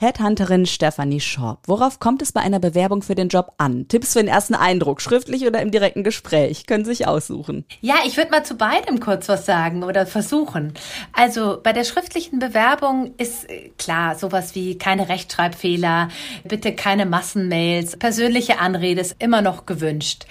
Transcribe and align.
Headhunterin 0.00 0.64
Stephanie 0.64 1.18
Schorb. 1.18 1.64
Worauf 1.66 1.98
kommt 1.98 2.22
es 2.22 2.30
bei 2.30 2.40
einer 2.40 2.60
Bewerbung 2.60 3.02
für 3.02 3.16
den 3.16 3.30
Job 3.30 3.54
an? 3.58 3.88
Tipps 3.88 4.12
für 4.12 4.20
den 4.20 4.28
ersten 4.28 4.54
Eindruck, 4.54 5.02
schriftlich 5.02 5.44
oder 5.44 5.60
im 5.60 5.72
direkten 5.72 6.04
Gespräch? 6.04 6.66
Können 6.66 6.84
Sie 6.84 6.92
sich 6.92 7.08
aussuchen. 7.08 7.64
Ja, 7.80 7.96
ich 8.06 8.16
würde 8.16 8.30
mal 8.30 8.44
zu 8.44 8.54
beidem 8.54 9.00
kurz 9.00 9.28
was 9.28 9.44
sagen 9.44 9.82
oder 9.82 10.06
versuchen. 10.06 10.72
Also 11.12 11.58
bei 11.60 11.72
der 11.72 11.82
schriftlichen 11.82 12.38
Bewerbung 12.38 13.12
ist 13.18 13.50
äh, 13.50 13.70
klar 13.76 14.14
sowas 14.14 14.54
wie 14.54 14.78
keine 14.78 15.08
Rechtschreibfehler, 15.08 16.10
bitte 16.44 16.76
keine 16.76 17.04
Massenmails, 17.04 17.96
persönliche 17.96 18.60
Anrede 18.60 19.00
ist 19.00 19.16
immer 19.18 19.42
noch 19.42 19.66
gewünscht. 19.66 20.26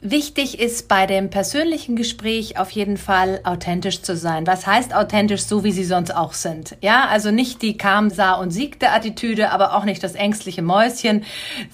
Wichtig 0.00 0.60
ist 0.60 0.86
bei 0.86 1.06
dem 1.06 1.28
persönlichen 1.28 1.96
Gespräch 1.96 2.56
auf 2.56 2.70
jeden 2.70 2.96
Fall 2.96 3.40
authentisch 3.42 4.00
zu 4.02 4.16
sein. 4.16 4.46
Was 4.46 4.64
heißt 4.64 4.94
authentisch, 4.94 5.42
so 5.42 5.64
wie 5.64 5.72
sie 5.72 5.82
sonst 5.82 6.14
auch 6.14 6.34
sind? 6.34 6.76
Ja, 6.80 7.08
also 7.08 7.32
nicht 7.32 7.62
die 7.62 7.76
kam, 7.76 8.08
sah 8.08 8.34
und 8.34 8.52
siegte 8.52 8.90
Attitüde, 8.90 9.50
aber 9.50 9.74
auch 9.74 9.84
nicht 9.84 10.04
das 10.04 10.14
ängstliche 10.14 10.62
Mäuschen, 10.62 11.24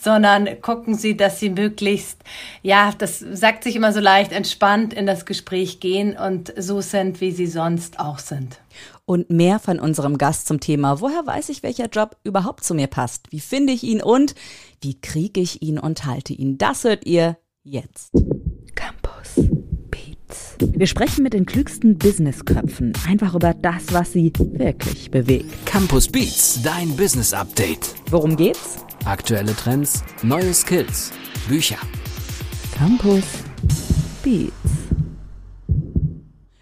sondern 0.01 0.63
gucken 0.63 0.95
Sie, 0.95 1.19
dass 1.19 1.39
Sie 1.39 1.51
möglichst, 1.51 2.23
ja, 2.63 2.95
das 2.97 3.19
sagt 3.19 3.63
sich 3.63 3.77
immer 3.77 3.93
so 3.93 4.01
leicht, 4.01 4.33
entspannt 4.33 4.95
in 4.95 5.05
das 5.05 5.27
Gespräch 5.27 5.81
gehen 5.81 6.17
und 6.17 6.55
so 6.57 6.81
sind, 6.81 7.21
wie 7.21 7.31
Sie 7.31 7.47
sonst 7.47 8.01
auch 8.01 8.19
sind 8.19 8.59
und 9.07 9.29
mehr 9.29 9.59
von 9.59 9.79
unserem 9.79 10.17
Gast 10.17 10.49
zum 10.49 10.61
Thema, 10.61 11.03
woher 11.03 11.27
weiß 11.27 11.51
ich, 11.51 11.63
welcher 11.63 11.89
Job 11.89 12.17
überhaupt 12.25 12.65
zu 12.65 12.75
mir 12.75 12.87
passt? 12.87 13.31
Wie 13.31 13.41
finde 13.41 13.75
ich 13.75 13.83
ihn 13.83 14.03
und 14.03 14.35
wie 14.81 14.99
kriege 14.99 15.43
ich 15.43 15.61
ihn 15.61 15.79
und 15.79 16.07
halte 16.07 16.33
ihn? 16.33 16.57
Das 16.57 16.85
hört 16.85 17.05
ihr 17.05 17.37
jetzt. 17.65 18.13
Campus 18.75 19.49
Beats. 19.91 20.57
Wir 20.61 20.87
sprechen 20.87 21.23
mit 21.23 21.33
den 21.33 21.47
klügsten 21.47 21.97
Businessköpfen 21.97 22.93
einfach 23.09 23.35
über 23.35 23.55
das, 23.55 23.93
was 23.93 24.13
sie 24.13 24.33
wirklich 24.39 25.11
bewegt. 25.11 25.67
Campus 25.67 26.09
Beats, 26.09 26.63
dein 26.63 26.95
Business 26.97 27.33
Update. 27.33 27.95
Worum 28.11 28.37
geht's? 28.37 28.77
Aktuelle 29.05 29.55
Trends, 29.57 30.03
neue 30.23 30.53
Skills, 30.53 31.11
Bücher. 31.49 31.79
Campus 32.77 33.25
Beats. 34.23 34.53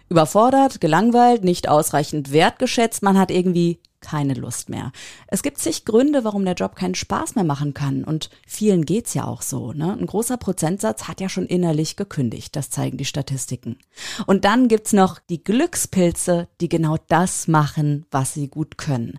Überfordert, 0.09 0.79
gelangweilt, 0.79 1.43
nicht 1.43 1.67
ausreichend 1.67 2.31
wertgeschätzt, 2.31 3.03
man 3.03 3.17
hat 3.17 3.31
irgendwie 3.31 3.79
keine 4.03 4.35
Lust 4.35 4.69
mehr. 4.69 4.91
Es 5.27 5.41
gibt 5.41 5.57
zig 5.57 5.85
Gründe, 5.85 6.23
warum 6.23 6.45
der 6.45 6.53
Job 6.53 6.75
keinen 6.75 6.93
Spaß 6.93 7.33
mehr 7.33 7.43
machen 7.43 7.73
kann 7.73 8.03
und 8.03 8.29
vielen 8.45 8.85
geht's 8.85 9.15
ja 9.15 9.25
auch 9.25 9.41
so. 9.41 9.73
Ne? 9.73 9.97
Ein 9.99 10.05
großer 10.05 10.37
Prozentsatz 10.37 11.07
hat 11.07 11.21
ja 11.21 11.29
schon 11.29 11.47
innerlich 11.47 11.95
gekündigt, 11.95 12.55
das 12.55 12.69
zeigen 12.69 12.97
die 12.97 13.05
Statistiken. 13.05 13.77
Und 14.27 14.45
dann 14.45 14.67
gibt's 14.67 14.93
noch 14.93 15.19
die 15.29 15.43
Glückspilze, 15.43 16.47
die 16.61 16.69
genau 16.69 16.97
das 17.07 17.47
machen, 17.47 18.05
was 18.11 18.33
sie 18.35 18.47
gut 18.47 18.77
können. 18.77 19.17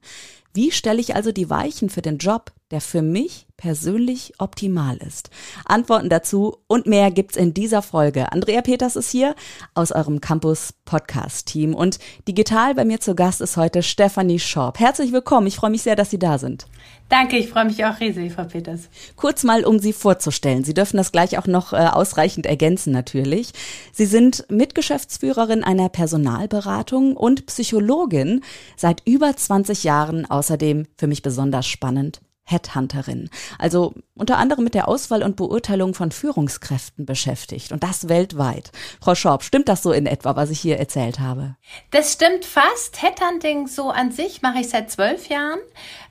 Wie 0.53 0.71
stelle 0.71 1.01
ich 1.01 1.17
also 1.17 1.33
die 1.33 1.51
Weichen 1.51 1.91
für 1.91 2.03
den 2.03 2.19
Job, 2.19 2.53
der 2.75 2.80
für 2.80 3.03
mich 3.03 3.47
persönlich 3.56 4.33
optimal 4.39 4.97
ist? 4.97 5.30
Antworten 5.64 6.08
dazu 6.08 6.56
und 6.67 6.89
mehr 6.89 7.12
gibt's 7.12 7.36
in 7.36 7.55
dieser 7.55 7.83
Folge. 7.83 8.33
Andrea 8.33 8.62
Peters 8.62 8.97
ist 8.97 9.12
hier 9.12 9.36
aus 9.75 9.92
eurem 9.92 10.20
Campus 10.20 10.75
Podcast 10.84 11.47
Team 11.47 11.72
und 11.72 12.00
digital 12.27 12.75
bei 12.75 12.84
mir 12.84 12.98
zu 12.98 13.14
Gast 13.14 13.41
ist 13.41 13.56
heute 13.56 13.84
Stefanie 13.84 14.41
Schorb. 14.41 14.81
Herzlich 14.81 15.12
willkommen. 15.12 15.47
Ich 15.47 15.55
freue 15.55 15.70
mich 15.70 15.83
sehr, 15.83 15.94
dass 15.94 16.11
Sie 16.11 16.19
da 16.19 16.36
sind. 16.36 16.66
Danke, 17.08 17.36
ich 17.36 17.48
freue 17.48 17.66
mich 17.66 17.84
auch 17.84 18.00
riesig, 18.00 18.33
Frau 18.33 18.42
Peters. 18.42 18.88
Kurz 19.14 19.44
mal, 19.44 19.64
um 19.64 19.78
Sie 19.78 19.92
vorzustellen. 19.92 20.64
Sie 20.64 20.75
dürfen 20.75 20.97
das 20.97 21.12
gleich 21.12 21.38
auch 21.38 21.47
noch 21.47 21.72
äh, 21.72 21.77
ausreichend 21.77 22.44
ergänzen 22.44 22.92
natürlich. 22.92 23.53
Sie 23.92 24.06
sind 24.06 24.47
Mitgeschäftsführerin 24.50 25.62
einer 25.62 25.91
Personalberatung 25.91 27.16
und 27.16 27.47
Psychologin 27.47 28.41
seit 28.77 29.00
über 29.06 29.36
20 29.36 29.84
Jahren. 29.84 30.28
Außerdem 30.28 30.86
für 30.98 31.06
mich 31.06 31.22
besonders 31.22 31.69
spannend 31.69 32.20
Headhunterin, 32.45 33.31
also 33.59 33.95
unter 34.14 34.37
anderem 34.37 34.64
mit 34.64 34.75
der 34.75 34.87
Auswahl 34.87 35.23
und 35.23 35.37
Beurteilung 35.37 35.95
von 35.95 36.11
Führungskräften 36.11 37.06
beschäftigt 37.06 37.73
und 37.73 37.83
das 37.83 38.09
weltweit. 38.09 38.70
Frau 39.00 39.14
Schorb, 39.14 39.42
stimmt 39.42 39.69
das 39.69 39.82
so 39.82 39.93
in 39.93 40.06
etwa, 40.06 40.37
was 40.37 40.50
ich 40.50 40.60
hier 40.60 40.78
erzählt 40.78 41.21
habe? 41.21 41.56
Das 41.91 42.12
stimmt 42.12 42.44
fast. 42.44 43.03
Headhunting 43.03 43.66
so 43.66 43.91
an 43.91 44.12
sich 44.12 44.43
mache 44.43 44.60
ich 44.60 44.69
seit 44.69 44.91
zwölf 44.91 45.28
Jahren, 45.28 45.59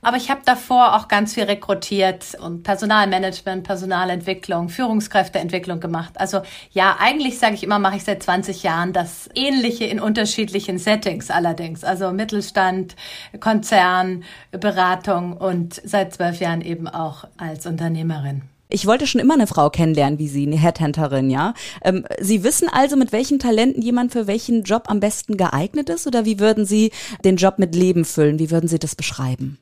aber 0.03 0.17
ich 0.17 0.29
habe 0.29 0.41
davor 0.45 0.95
auch 0.95 1.07
ganz 1.07 1.33
viel 1.33 1.43
rekrutiert 1.43 2.35
und 2.41 2.63
Personalmanagement, 2.63 3.63
Personalentwicklung, 3.63 4.69
Führungskräfteentwicklung 4.69 5.79
gemacht. 5.79 6.13
Also 6.15 6.41
ja, 6.71 6.97
eigentlich 6.99 7.39
sage 7.39 7.55
ich 7.55 7.63
immer, 7.63 7.79
mache 7.79 7.97
ich 7.97 8.03
seit 8.03 8.21
20 8.21 8.63
Jahren 8.63 8.93
das 8.93 9.29
Ähnliche 9.33 9.85
in 9.85 9.99
unterschiedlichen 9.99 10.77
Settings 10.77 11.29
allerdings. 11.29 11.83
Also 11.83 12.11
Mittelstand, 12.11 12.95
Konzern, 13.39 14.23
Beratung 14.51 15.37
und 15.37 15.81
seit 15.83 16.13
zwölf 16.13 16.39
Jahren 16.39 16.61
eben 16.61 16.87
auch 16.87 17.25
als 17.37 17.65
Unternehmerin. 17.65 18.43
Ich 18.69 18.87
wollte 18.87 19.05
schon 19.05 19.21
immer 19.21 19.35
eine 19.35 19.45
Frau 19.45 19.69
kennenlernen 19.69 20.17
wie 20.17 20.27
Sie, 20.27 20.47
eine 20.47 20.57
Headhunterin, 20.57 21.29
ja. 21.29 21.53
Ähm, 21.83 22.05
Sie 22.19 22.43
wissen 22.43 22.67
also, 22.69 22.95
mit 22.95 23.11
welchen 23.11 23.37
Talenten 23.37 23.83
jemand 23.83 24.11
für 24.11 24.25
welchen 24.25 24.63
Job 24.63 24.85
am 24.87 24.99
besten 24.99 25.37
geeignet 25.37 25.89
ist? 25.89 26.07
Oder 26.07 26.25
wie 26.25 26.39
würden 26.39 26.65
Sie 26.65 26.91
den 27.23 27.35
Job 27.35 27.59
mit 27.59 27.75
Leben 27.75 28.03
füllen? 28.03 28.39
Wie 28.39 28.49
würden 28.49 28.67
Sie 28.67 28.79
das 28.79 28.95
beschreiben? 28.95 29.59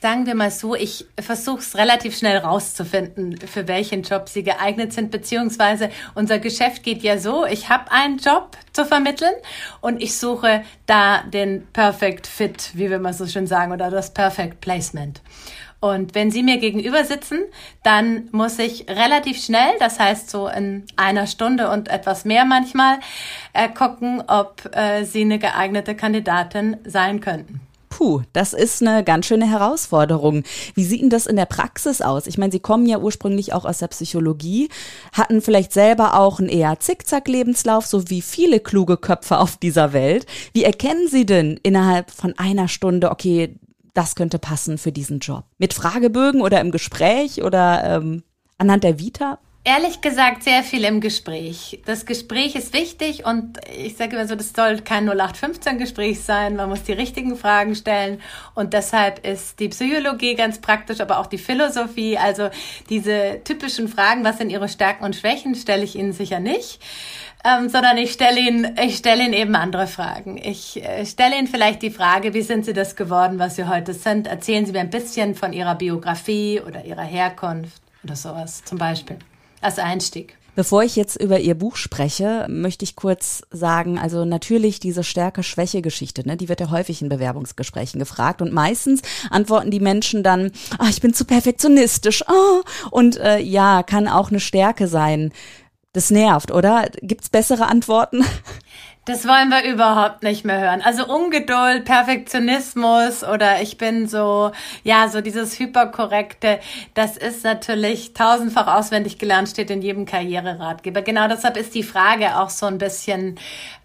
Sagen 0.00 0.26
wir 0.26 0.34
mal 0.34 0.50
so, 0.50 0.74
ich 0.74 1.06
versuche 1.18 1.58
es 1.58 1.76
relativ 1.76 2.16
schnell 2.16 2.38
rauszufinden, 2.38 3.36
für 3.38 3.66
welchen 3.66 4.02
Job 4.02 4.28
sie 4.28 4.44
geeignet 4.44 4.92
sind, 4.92 5.10
beziehungsweise 5.10 5.90
unser 6.14 6.38
Geschäft 6.38 6.84
geht 6.84 7.02
ja 7.02 7.18
so, 7.18 7.44
ich 7.44 7.68
habe 7.68 7.90
einen 7.90 8.18
Job 8.18 8.56
zu 8.72 8.86
vermitteln 8.86 9.34
und 9.80 10.00
ich 10.00 10.16
suche 10.16 10.62
da 10.86 11.22
den 11.22 11.66
Perfect 11.72 12.28
Fit, 12.28 12.70
wie 12.74 12.90
wir 12.90 13.00
mal 13.00 13.12
so 13.12 13.26
schön 13.26 13.48
sagen, 13.48 13.72
oder 13.72 13.90
das 13.90 14.14
Perfect 14.14 14.60
Placement. 14.60 15.20
Und 15.80 16.14
wenn 16.14 16.30
Sie 16.30 16.42
mir 16.42 16.58
gegenüber 16.58 17.04
sitzen, 17.04 17.38
dann 17.84 18.28
muss 18.32 18.58
ich 18.58 18.88
relativ 18.88 19.40
schnell, 19.40 19.74
das 19.78 20.00
heißt 20.00 20.28
so 20.28 20.48
in 20.48 20.84
einer 20.96 21.28
Stunde 21.28 21.70
und 21.70 21.88
etwas 21.88 22.24
mehr 22.24 22.44
manchmal, 22.44 22.98
äh, 23.52 23.68
gucken, 23.68 24.22
ob 24.26 24.74
äh, 24.74 25.04
Sie 25.04 25.22
eine 25.22 25.38
geeignete 25.38 25.94
Kandidatin 25.94 26.78
sein 26.84 27.20
könnten. 27.20 27.60
Puh, 27.98 28.22
das 28.32 28.52
ist 28.52 28.80
eine 28.80 29.02
ganz 29.02 29.26
schöne 29.26 29.50
Herausforderung. 29.50 30.44
Wie 30.76 30.84
sieht 30.84 31.02
denn 31.02 31.10
das 31.10 31.26
in 31.26 31.34
der 31.34 31.46
Praxis 31.46 32.00
aus? 32.00 32.28
Ich 32.28 32.38
meine, 32.38 32.52
Sie 32.52 32.60
kommen 32.60 32.86
ja 32.86 33.00
ursprünglich 33.00 33.52
auch 33.52 33.64
aus 33.64 33.78
der 33.78 33.88
Psychologie, 33.88 34.68
hatten 35.12 35.42
vielleicht 35.42 35.72
selber 35.72 36.16
auch 36.16 36.38
einen 36.38 36.48
eher 36.48 36.78
Zickzack-Lebenslauf, 36.78 37.86
so 37.86 38.08
wie 38.08 38.22
viele 38.22 38.60
kluge 38.60 38.98
Köpfe 38.98 39.38
auf 39.38 39.56
dieser 39.56 39.92
Welt. 39.92 40.26
Wie 40.52 40.62
erkennen 40.62 41.08
Sie 41.08 41.26
denn 41.26 41.58
innerhalb 41.64 42.12
von 42.12 42.38
einer 42.38 42.68
Stunde, 42.68 43.10
okay, 43.10 43.56
das 43.94 44.14
könnte 44.14 44.38
passen 44.38 44.78
für 44.78 44.92
diesen 44.92 45.18
Job? 45.18 45.42
Mit 45.58 45.74
Fragebögen 45.74 46.40
oder 46.40 46.60
im 46.60 46.70
Gespräch 46.70 47.42
oder 47.42 47.82
ähm, 47.82 48.22
anhand 48.58 48.84
der 48.84 49.00
Vita? 49.00 49.40
Ehrlich 49.68 50.00
gesagt, 50.00 50.44
sehr 50.44 50.62
viel 50.62 50.82
im 50.84 51.02
Gespräch. 51.02 51.82
Das 51.84 52.06
Gespräch 52.06 52.54
ist 52.54 52.72
wichtig 52.72 53.26
und 53.26 53.58
ich 53.76 53.98
sage 53.98 54.16
immer 54.16 54.26
so, 54.26 54.34
das 54.34 54.54
soll 54.56 54.78
kein 54.80 55.06
0815-Gespräch 55.06 56.20
sein. 56.22 56.56
Man 56.56 56.70
muss 56.70 56.84
die 56.84 56.94
richtigen 56.94 57.36
Fragen 57.36 57.74
stellen 57.74 58.22
und 58.54 58.72
deshalb 58.72 59.26
ist 59.26 59.60
die 59.60 59.68
Psychologie 59.68 60.36
ganz 60.36 60.62
praktisch, 60.62 61.00
aber 61.00 61.18
auch 61.18 61.26
die 61.26 61.36
Philosophie. 61.36 62.16
Also 62.16 62.48
diese 62.88 63.42
typischen 63.44 63.88
Fragen, 63.88 64.24
was 64.24 64.38
sind 64.38 64.48
Ihre 64.48 64.70
Stärken 64.70 65.04
und 65.04 65.14
Schwächen, 65.14 65.54
stelle 65.54 65.84
ich 65.84 65.96
Ihnen 65.96 66.14
sicher 66.14 66.40
nicht 66.40 66.80
ähm, 67.44 67.68
sondern 67.68 67.98
ich 67.98 68.12
stelle 68.12 68.40
Ihnen, 68.40 68.74
ich 68.82 68.96
stelle 68.96 69.22
Ihnen 69.22 69.34
eben 69.34 69.54
andere 69.54 69.86
Fragen. 69.86 70.38
Ich 70.38 70.82
äh, 70.82 71.04
stelle 71.04 71.38
Ihnen 71.38 71.46
vielleicht 71.46 71.82
die 71.82 71.90
Frage, 71.90 72.32
wie 72.32 72.42
sind 72.42 72.64
Sie 72.64 72.72
das 72.72 72.96
geworden, 72.96 73.38
was 73.38 73.56
Sie 73.56 73.68
heute 73.68 73.92
sind? 73.92 74.26
Erzählen 74.26 74.64
Sie 74.64 74.72
mir 74.72 74.80
ein 74.80 74.90
bisschen 74.90 75.34
von 75.34 75.52
Ihrer 75.52 75.74
Biografie 75.74 76.60
oder 76.66 76.86
Ihrer 76.86 77.04
Herkunft 77.04 77.82
oder 78.02 78.16
sowas 78.16 78.64
zum 78.64 78.78
Beispiel 78.78 79.18
als 79.60 79.78
Einstieg. 79.78 80.38
Bevor 80.58 80.82
ich 80.82 80.96
jetzt 80.96 81.14
über 81.14 81.38
Ihr 81.38 81.54
Buch 81.54 81.76
spreche, 81.76 82.46
möchte 82.48 82.84
ich 82.84 82.96
kurz 82.96 83.42
sagen, 83.52 83.96
also 83.96 84.24
natürlich 84.24 84.80
diese 84.80 85.04
Stärke-Schwäche-Geschichte, 85.04 86.26
ne, 86.26 86.36
die 86.36 86.48
wird 86.48 86.58
ja 86.58 86.72
häufig 86.72 87.00
in 87.00 87.08
Bewerbungsgesprächen 87.08 88.00
gefragt 88.00 88.42
und 88.42 88.52
meistens 88.52 89.02
antworten 89.30 89.70
die 89.70 89.78
Menschen 89.78 90.24
dann, 90.24 90.50
ah, 90.78 90.88
ich 90.90 91.00
bin 91.00 91.14
zu 91.14 91.24
perfektionistisch, 91.26 92.26
ah, 92.26 92.62
und 92.90 93.18
äh, 93.18 93.38
ja, 93.38 93.84
kann 93.84 94.08
auch 94.08 94.30
eine 94.30 94.40
Stärke 94.40 94.88
sein. 94.88 95.30
Das 95.92 96.10
nervt, 96.10 96.50
oder? 96.50 96.88
Gibt's 97.02 97.28
bessere 97.28 97.66
Antworten? 97.66 98.24
Das 99.08 99.26
wollen 99.26 99.48
wir 99.48 99.64
überhaupt 99.64 100.22
nicht 100.22 100.44
mehr 100.44 100.60
hören. 100.60 100.82
Also 100.82 101.06
Ungeduld, 101.06 101.86
Perfektionismus 101.86 103.24
oder 103.24 103.62
ich 103.62 103.78
bin 103.78 104.06
so, 104.06 104.52
ja, 104.84 105.08
so 105.08 105.22
dieses 105.22 105.58
Hyperkorrekte, 105.58 106.60
das 106.92 107.16
ist 107.16 107.42
natürlich 107.42 108.12
tausendfach 108.12 108.66
auswendig 108.66 109.18
gelernt, 109.18 109.48
steht 109.48 109.70
in 109.70 109.80
jedem 109.80 110.04
Karriereratgeber. 110.04 111.00
Genau 111.00 111.26
deshalb 111.26 111.56
ist 111.56 111.74
die 111.74 111.84
Frage 111.84 112.36
auch 112.38 112.50
so 112.50 112.66
ein 112.66 112.76
bisschen, 112.76 113.36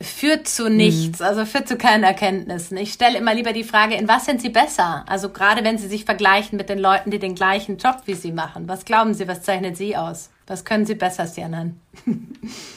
führt 0.02 0.50
zu 0.50 0.70
mhm. 0.70 0.76
nichts, 0.76 1.20
mhm. 1.22 1.26
also 1.26 1.46
führt 1.46 1.70
zu 1.70 1.78
keinen 1.78 2.04
Erkenntnissen. 2.04 2.76
Ich 2.76 2.92
stelle 2.92 3.18
immer 3.18 3.34
lieber 3.34 3.54
die 3.54 3.64
Frage, 3.64 3.96
in 3.96 4.10
was 4.10 4.26
sind 4.26 4.42
Sie 4.42 4.50
besser? 4.50 5.06
Also 5.08 5.30
gerade 5.30 5.64
wenn 5.64 5.78
Sie 5.78 5.88
sich 5.88 6.04
vergleichen 6.04 6.58
mit 6.58 6.68
den 6.68 6.80
Leuten, 6.80 7.12
die 7.12 7.20
den 7.20 7.36
gleichen 7.36 7.78
Job 7.78 8.02
wie 8.08 8.16
Sie 8.16 8.34
machen. 8.34 8.68
Was 8.68 8.84
glauben 8.84 9.14
Sie, 9.14 9.26
was 9.26 9.42
zeichnet 9.42 9.78
Sie 9.78 9.96
aus? 9.96 10.33
Was 10.46 10.66
können 10.66 10.86
Sie 10.86 10.96
besser, 10.96 11.28
Sianan? 11.28 11.80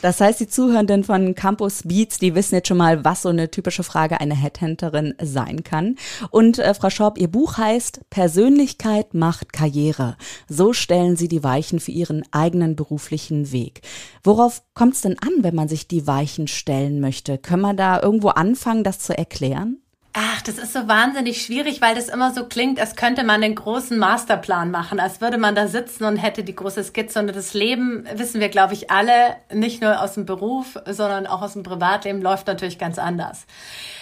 Das 0.01 0.21
heißt, 0.21 0.39
die 0.39 0.47
Zuhörenden 0.47 1.03
von 1.03 1.35
Campus 1.35 1.83
Beats, 1.83 2.19
die 2.19 2.37
wissen 2.37 2.55
jetzt 2.55 2.69
schon 2.69 2.77
mal, 2.77 3.05
was 3.05 3.23
so 3.23 3.31
eine 3.31 3.51
typische 3.51 3.83
Frage 3.83 4.21
einer 4.21 4.37
Headhunterin 4.37 5.15
sein 5.21 5.65
kann. 5.65 5.97
Und 6.31 6.61
äh, 6.61 6.73
Frau 6.75 6.91
Schorb, 6.91 7.19
Ihr 7.19 7.27
Buch 7.27 7.59
heißt 7.59 8.09
Persönlichkeit 8.09 9.15
macht 9.15 9.53
Karriere. 9.53 10.17
So 10.49 10.73
stellen 10.73 11.17
Sie 11.17 11.27
die 11.27 11.43
Weichen 11.43 11.81
für 11.81 11.91
Ihren 11.91 12.23
eigenen 12.31 12.77
beruflichen 12.77 13.51
Weg. 13.51 13.81
Worauf 14.23 14.63
kommt 14.75 14.95
es 14.95 15.01
denn 15.01 15.19
an, 15.19 15.33
wenn 15.43 15.57
man 15.57 15.69
sich 15.69 15.89
die 15.89 16.07
Weichen 16.07 16.47
stellen 16.47 17.01
möchte? 17.01 17.37
Können 17.37 17.63
wir 17.63 17.75
da 17.75 18.01
irgendwo 18.01 18.29
anfangen, 18.29 18.85
das 18.85 19.01
zu 19.01 19.19
erklären? 19.19 19.79
Ach, 20.19 20.41
das 20.41 20.57
ist 20.57 20.73
so 20.73 20.89
wahnsinnig 20.89 21.43
schwierig, 21.43 21.83
weil 21.83 21.95
das 21.95 22.09
immer 22.09 22.33
so 22.33 22.47
klingt, 22.47 22.81
als 22.81 22.97
könnte 22.97 23.23
man 23.23 23.43
einen 23.43 23.55
großen 23.55 23.99
Masterplan 23.99 24.71
machen, 24.71 24.99
als 24.99 25.21
würde 25.21 25.37
man 25.37 25.55
da 25.55 25.69
sitzen 25.69 26.05
und 26.05 26.17
hätte 26.17 26.43
die 26.43 26.57
große 26.57 26.85
Skizze. 26.85 27.19
Und 27.19 27.37
das 27.37 27.53
Leben, 27.53 28.09
wissen 28.15 28.41
wir, 28.41 28.49
glaube 28.49 28.73
ich, 28.73 28.91
alle, 28.91 29.37
nicht 29.53 29.83
nur 29.83 30.01
aus 30.01 30.15
dem 30.15 30.25
Beruf, 30.25 30.79
sondern 30.87 31.27
auch 31.27 31.43
aus 31.43 31.53
dem 31.53 31.65
Privatleben, 31.65 32.23
läuft 32.23 32.47
natürlich 32.47 32.79
ganz 32.79 32.99
anders 32.99 33.45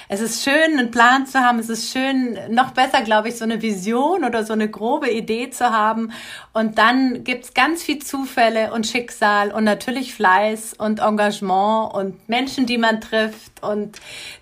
es 0.08 0.20
ist 0.20 0.44
schön, 0.44 0.78
einen 0.78 0.90
Plan 0.90 1.26
zu 1.26 1.40
haben. 1.40 1.58
Es 1.58 1.68
ist 1.68 1.92
schön, 1.92 2.38
noch 2.50 2.72
besser, 2.72 3.02
glaube 3.02 3.28
ich, 3.28 3.36
so 3.36 3.44
eine 3.44 3.62
Vision 3.62 4.24
oder 4.24 4.44
so 4.44 4.52
eine 4.52 4.68
grobe 4.68 5.10
Idee 5.10 5.50
zu 5.50 5.70
haben. 5.70 6.12
Und 6.52 6.78
dann 6.78 7.24
gibt's 7.24 7.54
ganz 7.54 7.82
viel 7.82 8.00
Zufälle 8.00 8.72
und 8.72 8.86
Schicksal 8.86 9.50
und 9.50 9.64
natürlich 9.64 10.14
Fleiß 10.14 10.74
und 10.74 11.00
Engagement 11.00 11.94
und 11.94 12.28
Menschen, 12.28 12.66
die 12.66 12.78
man 12.78 13.00
trifft 13.00 13.62
und 13.62 13.98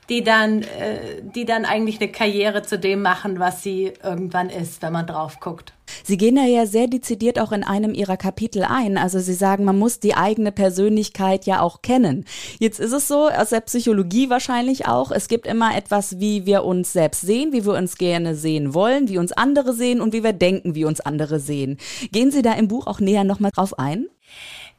die 0.09 0.25
dann, 0.25 0.63
äh, 0.63 1.23
die 1.23 1.45
dann 1.45 1.65
eigentlich 1.65 2.01
eine 2.01 2.11
Karriere 2.11 2.63
zu 2.63 2.79
dem 2.79 3.03
machen, 3.03 3.39
was 3.39 3.63
sie 3.63 3.93
irgendwann 4.03 4.51
ist, 4.51 4.83
wenn 4.83 4.93
man 4.93 5.07
drauf 5.07 5.41
guckt. 5.41 5.73
Sie 6.05 6.17
gehen 6.17 6.37
da 6.37 6.45
ja 6.45 6.67
sehr 6.67 6.87
dezidiert 6.87 7.39
auch 7.39 7.53
in 7.53 7.65
einem 7.65 7.95
Ihrer 7.95 8.17
Kapitel 8.17 8.65
ein. 8.65 8.99
Also 8.99 9.19
Sie 9.19 9.35
sagen, 9.35 9.65
man 9.65 9.79
muss 9.79 10.01
die 10.01 10.15
eigene 10.15 10.53
Persönlichkeit 10.53 11.47
ja 11.47 11.61
auch 11.61 11.83
kennen. 11.83 12.25
Jetzt 12.59 12.81
ist 12.81 12.93
es 12.93 13.09
so, 13.09 13.29
aus 13.29 13.51
der 13.51 13.61
Psychologie 13.61 14.31
wahrscheinlich 14.31 14.87
auch, 14.87 15.11
es 15.11 15.29
gibt 15.29 15.47
immer 15.47 15.77
etwas, 15.77 16.21
wie 16.21 16.47
wir 16.47 16.65
uns 16.65 16.93
selbst 16.93 17.23
sehen, 17.23 17.53
wie 17.53 17.65
wir 17.65 17.75
uns 17.75 17.97
gerne 17.97 18.35
sehen 18.35 18.75
wollen, 18.75 19.09
wie 19.09 19.19
uns 19.19 19.33
andere 19.33 19.73
sehen 19.73 20.01
und 20.01 20.13
wie 20.13 20.25
wir 20.25 20.33
denken, 20.33 20.75
wie 20.75 20.85
uns 20.85 21.01
andere 21.01 21.41
sehen. 21.41 21.79
Gehen 22.13 22.31
Sie 22.31 22.43
da 22.43 22.53
im 22.55 22.69
Buch 22.69 22.87
auch 22.87 23.01
näher 23.01 23.25
nochmal 23.25 23.51
drauf 23.53 23.79
ein? 23.79 24.07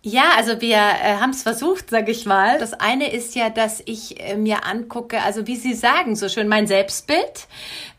Ja, 0.05 0.31
also 0.35 0.59
wir 0.59 0.75
äh, 0.75 1.15
haben 1.21 1.29
es 1.29 1.43
versucht, 1.43 1.89
sage 1.89 2.11
ich 2.11 2.25
mal. 2.25 2.59
Das 2.59 2.73
eine 2.73 3.13
ist 3.13 3.35
ja, 3.35 3.49
dass 3.49 3.81
ich 3.85 4.19
äh, 4.19 4.35
mir 4.35 4.65
angucke, 4.65 5.21
also 5.21 5.47
wie 5.47 5.55
Sie 5.55 5.73
sagen 5.73 6.17
so 6.17 6.27
schön, 6.27 6.49
mein 6.49 6.67
Selbstbild. 6.67 7.47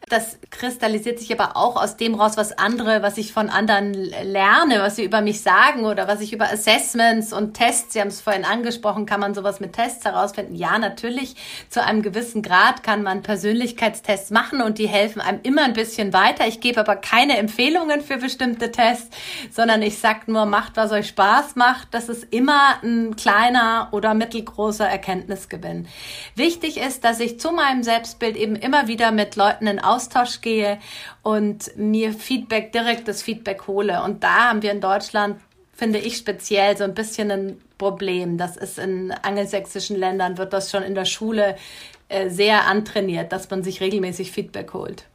Das 0.09 0.39
kristallisiert 0.51 1.19
sich 1.19 1.33
aber 1.33 1.56
auch 1.56 1.77
aus 1.77 1.97
dem 1.97 2.15
raus, 2.15 2.37
was 2.37 2.59
andere, 2.59 3.03
was 3.03 3.17
ich 3.17 3.33
von 3.33 3.49
anderen 3.49 3.95
lerne, 3.95 4.81
was 4.81 4.97
sie 4.97 5.05
über 5.05 5.23
mich 5.23 5.41
sagen 5.41 5.87
oder 5.87 6.06
was 6.06 6.21
ich 6.21 6.33
über 6.33 6.53
Assessments 6.53 7.33
und 7.33 7.55
Tests, 7.55 7.95
Sie 7.95 8.01
haben 8.01 8.09
es 8.09 8.21
vorhin 8.21 8.45
angesprochen, 8.45 9.06
kann 9.06 9.21
man 9.21 9.35
sowas 9.35 9.61
mit 9.61 9.73
Tests 9.73 10.05
herausfinden? 10.05 10.55
Ja, 10.55 10.79
natürlich. 10.79 11.37
Zu 11.71 11.83
einem 11.83 12.03
gewissen 12.03 12.43
Grad 12.43 12.83
kann 12.83 13.03
man 13.03 13.23
Persönlichkeitstests 13.23 14.31
machen 14.31 14.61
und 14.61 14.79
die 14.79 14.89
helfen 14.89 15.23
einem 15.23 15.41
immer 15.43 15.65
ein 15.65 15.73
bisschen 15.73 16.12
weiter. 16.12 16.47
Ich 16.47 16.61
gebe 16.61 16.81
aber 16.81 16.97
keine 16.97 17.39
Empfehlungen 17.39 18.03
für 18.03 18.19
bestimmte 18.19 18.71
Tests, 18.71 19.17
sondern 19.50 19.81
ich 19.81 19.99
sag 19.99 20.29
nur, 20.29 20.45
macht, 20.45 20.77
was 20.77 20.93
euch 20.93 21.09
Spaß 21.09 21.57
macht. 21.57 21.89
Das 21.93 22.11
ist 22.11 22.27
immer 22.31 22.83
ein 22.83 23.17
kleiner 23.17 23.89
oder 23.93 24.12
mittelgroßer 24.12 24.87
Erkenntnisgewinn. 24.87 25.89
Wichtig 26.35 26.77
ist, 26.77 27.05
dass 27.05 27.21
ich 27.21 27.41
zu 27.41 27.53
meinem 27.53 27.83
Selbstbild 27.83 28.37
eben 28.37 28.57
immer 28.57 28.87
wieder 28.87 29.11
mit 29.11 29.37
Leuten 29.37 29.67
in 29.67 29.81
Austausch 29.81 29.94
gehe 30.41 30.79
und 31.23 31.76
mir 31.76 32.12
Feedback, 32.12 32.73
direktes 32.73 33.23
Feedback 33.23 33.67
hole. 33.67 34.02
Und 34.02 34.23
da 34.23 34.49
haben 34.50 34.62
wir 34.62 34.73
in 34.73 34.81
Deutschland, 34.81 35.41
finde 35.73 35.99
ich 35.99 36.17
speziell, 36.17 36.76
so 36.76 36.85
ein 36.85 36.94
bisschen 36.94 37.31
ein 37.31 37.61
Problem. 37.79 38.38
Das 38.38 38.56
ist 38.56 38.79
in 38.79 39.12
angelsächsischen 39.12 39.96
Ländern, 39.96 40.38
wird 40.38 40.52
das 40.52 40.70
schon 40.70 40.82
in 40.82 40.94
der 40.94 41.05
Schule 41.05 41.56
äh, 42.08 42.31
sehr 42.31 42.67
antrainiert, 42.67 43.32
dass 43.32 43.50
man 43.50 43.62
sich 43.62 43.81
regelmäßig 43.81 44.31
Feedback 44.32 44.73
holt. 44.73 45.06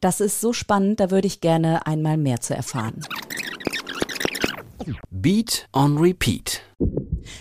Das 0.00 0.20
ist 0.20 0.40
so 0.40 0.52
spannend, 0.52 1.00
da 1.00 1.10
würde 1.10 1.26
ich 1.26 1.40
gerne 1.40 1.86
einmal 1.86 2.16
mehr 2.16 2.40
zu 2.40 2.54
erfahren. 2.54 3.04
Beat 5.10 5.68
on 5.72 5.98
Repeat. 5.98 6.62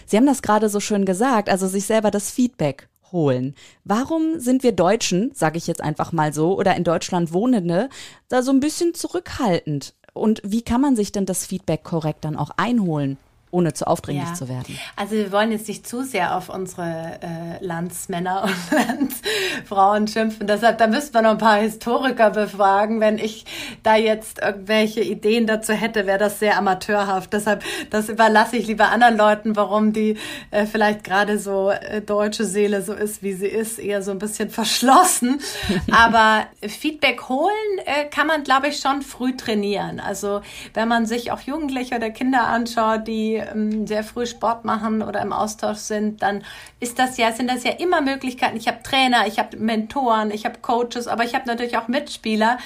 Sie 0.05 0.17
haben 0.17 0.25
das 0.25 0.41
gerade 0.41 0.69
so 0.69 0.79
schön 0.79 1.05
gesagt, 1.05 1.49
also 1.49 1.67
sich 1.67 1.85
selber 1.85 2.11
das 2.11 2.29
Feedback 2.29 2.89
holen. 3.11 3.55
Warum 3.83 4.39
sind 4.39 4.63
wir 4.63 4.71
Deutschen, 4.71 5.31
sage 5.33 5.57
ich 5.57 5.67
jetzt 5.67 5.81
einfach 5.81 6.11
mal 6.11 6.33
so, 6.33 6.57
oder 6.57 6.75
in 6.75 6.83
Deutschland 6.83 7.33
Wohnende, 7.33 7.89
da 8.27 8.41
so 8.41 8.51
ein 8.51 8.59
bisschen 8.59 8.93
zurückhaltend? 8.93 9.93
Und 10.13 10.41
wie 10.43 10.61
kann 10.61 10.81
man 10.81 10.95
sich 10.95 11.11
denn 11.11 11.25
das 11.25 11.45
Feedback 11.45 11.83
korrekt 11.83 12.25
dann 12.25 12.35
auch 12.35 12.51
einholen? 12.57 13.17
Ohne 13.51 13.73
zu 13.73 13.87
aufdringlich 13.87 14.27
ja. 14.27 14.33
zu 14.33 14.47
werden. 14.47 14.77
Also 14.95 15.15
wir 15.15 15.31
wollen 15.31 15.51
jetzt 15.51 15.67
nicht 15.67 15.87
zu 15.87 16.03
sehr 16.03 16.35
auf 16.35 16.49
unsere 16.49 17.19
äh, 17.21 17.65
Landsmänner 17.65 18.43
und 18.71 18.71
Landsfrauen 18.71 20.07
schimpfen. 20.07 20.45
Deshalb, 20.45 20.77
da 20.77 20.87
müssten 20.87 21.15
wir 21.15 21.23
noch 21.23 21.31
ein 21.31 21.37
paar 21.39 21.57
Historiker 21.57 22.29
befragen. 22.29 22.99
Wenn 22.99 23.17
ich 23.17 23.45
da 23.81 23.95
jetzt 23.95 24.39
irgendwelche 24.39 25.01
Ideen 25.01 25.47
dazu 25.47 25.73
hätte, 25.73 26.05
wäre 26.05 26.19
das 26.19 26.39
sehr 26.39 26.57
amateurhaft. 26.57 27.33
Deshalb, 27.33 27.63
das 27.89 28.09
überlasse 28.09 28.57
ich 28.57 28.67
lieber 28.67 28.89
anderen 28.89 29.17
Leuten, 29.17 29.55
warum 29.55 29.93
die 29.93 30.17
äh, 30.51 30.65
vielleicht 30.65 31.03
gerade 31.03 31.39
so 31.39 31.71
äh, 31.71 32.01
deutsche 32.01 32.45
Seele 32.45 32.83
so 32.83 32.93
ist, 32.93 33.23
wie 33.23 33.33
sie 33.33 33.47
ist, 33.47 33.79
eher 33.79 34.03
so 34.03 34.11
ein 34.11 34.19
bisschen 34.19 34.51
verschlossen. 34.51 35.41
Aber 35.91 36.45
Feedback 36.67 37.27
holen 37.29 37.49
äh, 37.85 38.05
kann 38.05 38.27
man, 38.27 38.43
glaube 38.43 38.67
ich, 38.67 38.79
schon 38.79 39.01
früh 39.01 39.35
trainieren. 39.35 39.99
Also 39.99 40.41
wenn 40.75 40.87
man 40.87 41.07
sich 41.07 41.31
auch 41.31 41.41
Jugendliche 41.41 41.95
oder 41.95 42.11
Kinder 42.11 42.47
anschaut, 42.47 43.07
die 43.07 43.38
ähm, 43.39 43.87
sehr 43.87 44.03
früh 44.03 44.25
Sport 44.25 44.65
machen 44.65 45.01
oder 45.01 45.21
im 45.21 45.33
Austausch 45.33 45.77
sind, 45.77 46.21
dann 46.21 46.43
ist 46.79 46.99
das 46.99 47.17
ja, 47.17 47.31
sind 47.31 47.49
das 47.49 47.63
ja 47.63 47.71
immer 47.71 48.01
Möglichkeiten. 48.01 48.57
Ich 48.57 48.67
habe 48.67 48.83
Trainer, 48.83 49.27
ich 49.27 49.39
habe 49.39 49.57
Mentoren, 49.57 50.31
ich 50.31 50.45
habe 50.45 50.59
Coaches, 50.61 51.07
aber 51.07 51.23
ich 51.23 51.35
habe 51.35 51.47
natürlich 51.47 51.77
auch 51.77 51.87
Mitspieler, 51.87 52.57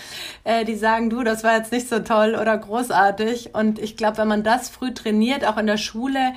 äh, 0.43 0.65
die 0.65 0.75
sagen, 0.75 1.09
du, 1.09 1.23
das 1.23 1.43
war 1.43 1.57
jetzt 1.57 1.71
nicht 1.71 1.87
so 1.89 1.99
toll 1.99 2.37
oder 2.39 2.57
großartig. 2.57 3.53
Und 3.53 3.79
ich 3.79 3.97
glaube, 3.97 4.17
wenn 4.17 4.27
man 4.27 4.43
das 4.43 4.69
früh 4.69 4.93
trainiert, 4.93 5.45
auch 5.45 5.57
in 5.57 5.67
der 5.67 5.77
Schule, 5.77 6.33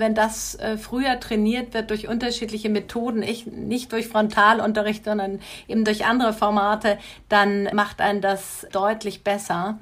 wenn 0.00 0.14
das 0.14 0.56
äh, 0.56 0.76
früher 0.76 1.20
trainiert 1.20 1.74
wird 1.74 1.90
durch 1.90 2.08
unterschiedliche 2.08 2.68
Methoden, 2.68 3.22
ich, 3.22 3.46
nicht 3.46 3.92
durch 3.92 4.08
Frontalunterricht, 4.08 5.04
sondern 5.04 5.40
eben 5.68 5.84
durch 5.84 6.04
andere 6.04 6.32
Formate, 6.32 6.98
dann 7.28 7.68
macht 7.72 8.00
einen 8.00 8.20
das 8.20 8.66
deutlich 8.72 9.22
besser 9.22 9.78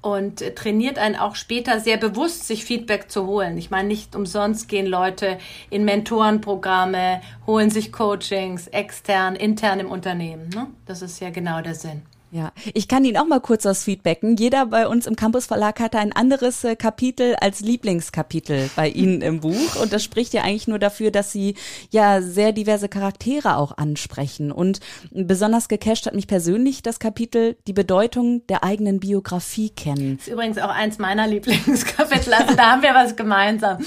und 0.00 0.54
trainiert 0.54 0.98
einen 0.98 1.16
auch 1.16 1.34
später 1.34 1.80
sehr 1.80 1.96
bewusst, 1.96 2.46
sich 2.46 2.64
Feedback 2.64 3.10
zu 3.10 3.26
holen. 3.26 3.58
Ich 3.58 3.70
meine, 3.70 3.88
nicht 3.88 4.14
umsonst 4.14 4.68
gehen 4.68 4.86
Leute 4.86 5.38
in 5.70 5.84
Mentorenprogramme, 5.84 7.20
holen 7.46 7.70
sich 7.70 7.92
Coachings 7.92 8.68
extern, 8.68 9.34
intern 9.34 9.80
im 9.80 9.90
Unternehmen. 9.90 10.48
Ne? 10.50 10.68
Das 10.86 11.02
ist 11.02 11.20
ja 11.20 11.30
genau 11.30 11.60
der 11.62 11.74
Sinn. 11.74 12.02
Ja, 12.30 12.52
ich 12.74 12.88
kann 12.88 13.06
Ihnen 13.06 13.16
auch 13.16 13.26
mal 13.26 13.40
kurz 13.40 13.64
was 13.64 13.84
feedbacken. 13.84 14.36
Jeder 14.36 14.66
bei 14.66 14.86
uns 14.86 15.06
im 15.06 15.16
Campus 15.16 15.46
Verlag 15.46 15.80
hatte 15.80 15.98
ein 15.98 16.12
anderes 16.12 16.62
äh, 16.62 16.76
Kapitel 16.76 17.36
als 17.36 17.60
Lieblingskapitel 17.60 18.68
bei 18.76 18.88
Ihnen 18.98 19.22
im 19.22 19.40
Buch. 19.40 19.76
Und 19.80 19.94
das 19.94 20.04
spricht 20.04 20.34
ja 20.34 20.42
eigentlich 20.42 20.68
nur 20.68 20.78
dafür, 20.78 21.10
dass 21.10 21.32
Sie 21.32 21.54
ja 21.90 22.20
sehr 22.20 22.52
diverse 22.52 22.90
Charaktere 22.90 23.56
auch 23.56 23.78
ansprechen. 23.78 24.52
Und 24.52 24.80
besonders 25.10 25.68
gecasht 25.68 26.04
hat 26.04 26.14
mich 26.14 26.26
persönlich 26.26 26.82
das 26.82 26.98
Kapitel 26.98 27.56
Die 27.66 27.72
Bedeutung 27.72 28.46
der 28.48 28.62
eigenen 28.62 29.00
Biografie 29.00 29.70
kennen. 29.70 30.18
Das 30.18 30.26
ist 30.26 30.32
übrigens 30.32 30.58
auch 30.58 30.68
eins 30.68 30.98
meiner 30.98 31.26
Lieblingskapitel. 31.26 32.34
Also 32.34 32.54
da 32.54 32.72
haben 32.72 32.82
wir 32.82 32.92
was 32.94 33.16
gemeinsam. 33.16 33.78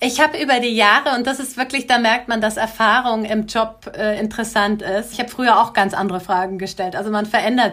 Ich 0.00 0.20
habe 0.20 0.38
über 0.42 0.58
die 0.60 0.74
Jahre, 0.74 1.16
und 1.16 1.26
das 1.26 1.38
ist 1.38 1.56
wirklich, 1.56 1.86
da 1.86 1.98
merkt 1.98 2.26
man, 2.28 2.40
dass 2.40 2.56
Erfahrung 2.56 3.24
im 3.24 3.46
Job 3.46 3.92
äh, 3.96 4.18
interessant 4.20 4.82
ist. 4.82 5.12
Ich 5.12 5.20
habe 5.20 5.30
früher 5.30 5.60
auch 5.60 5.72
ganz 5.72 5.94
andere 5.94 6.20
Fragen 6.20 6.58
gestellt. 6.58 6.96
Also 6.96 7.10
man 7.10 7.26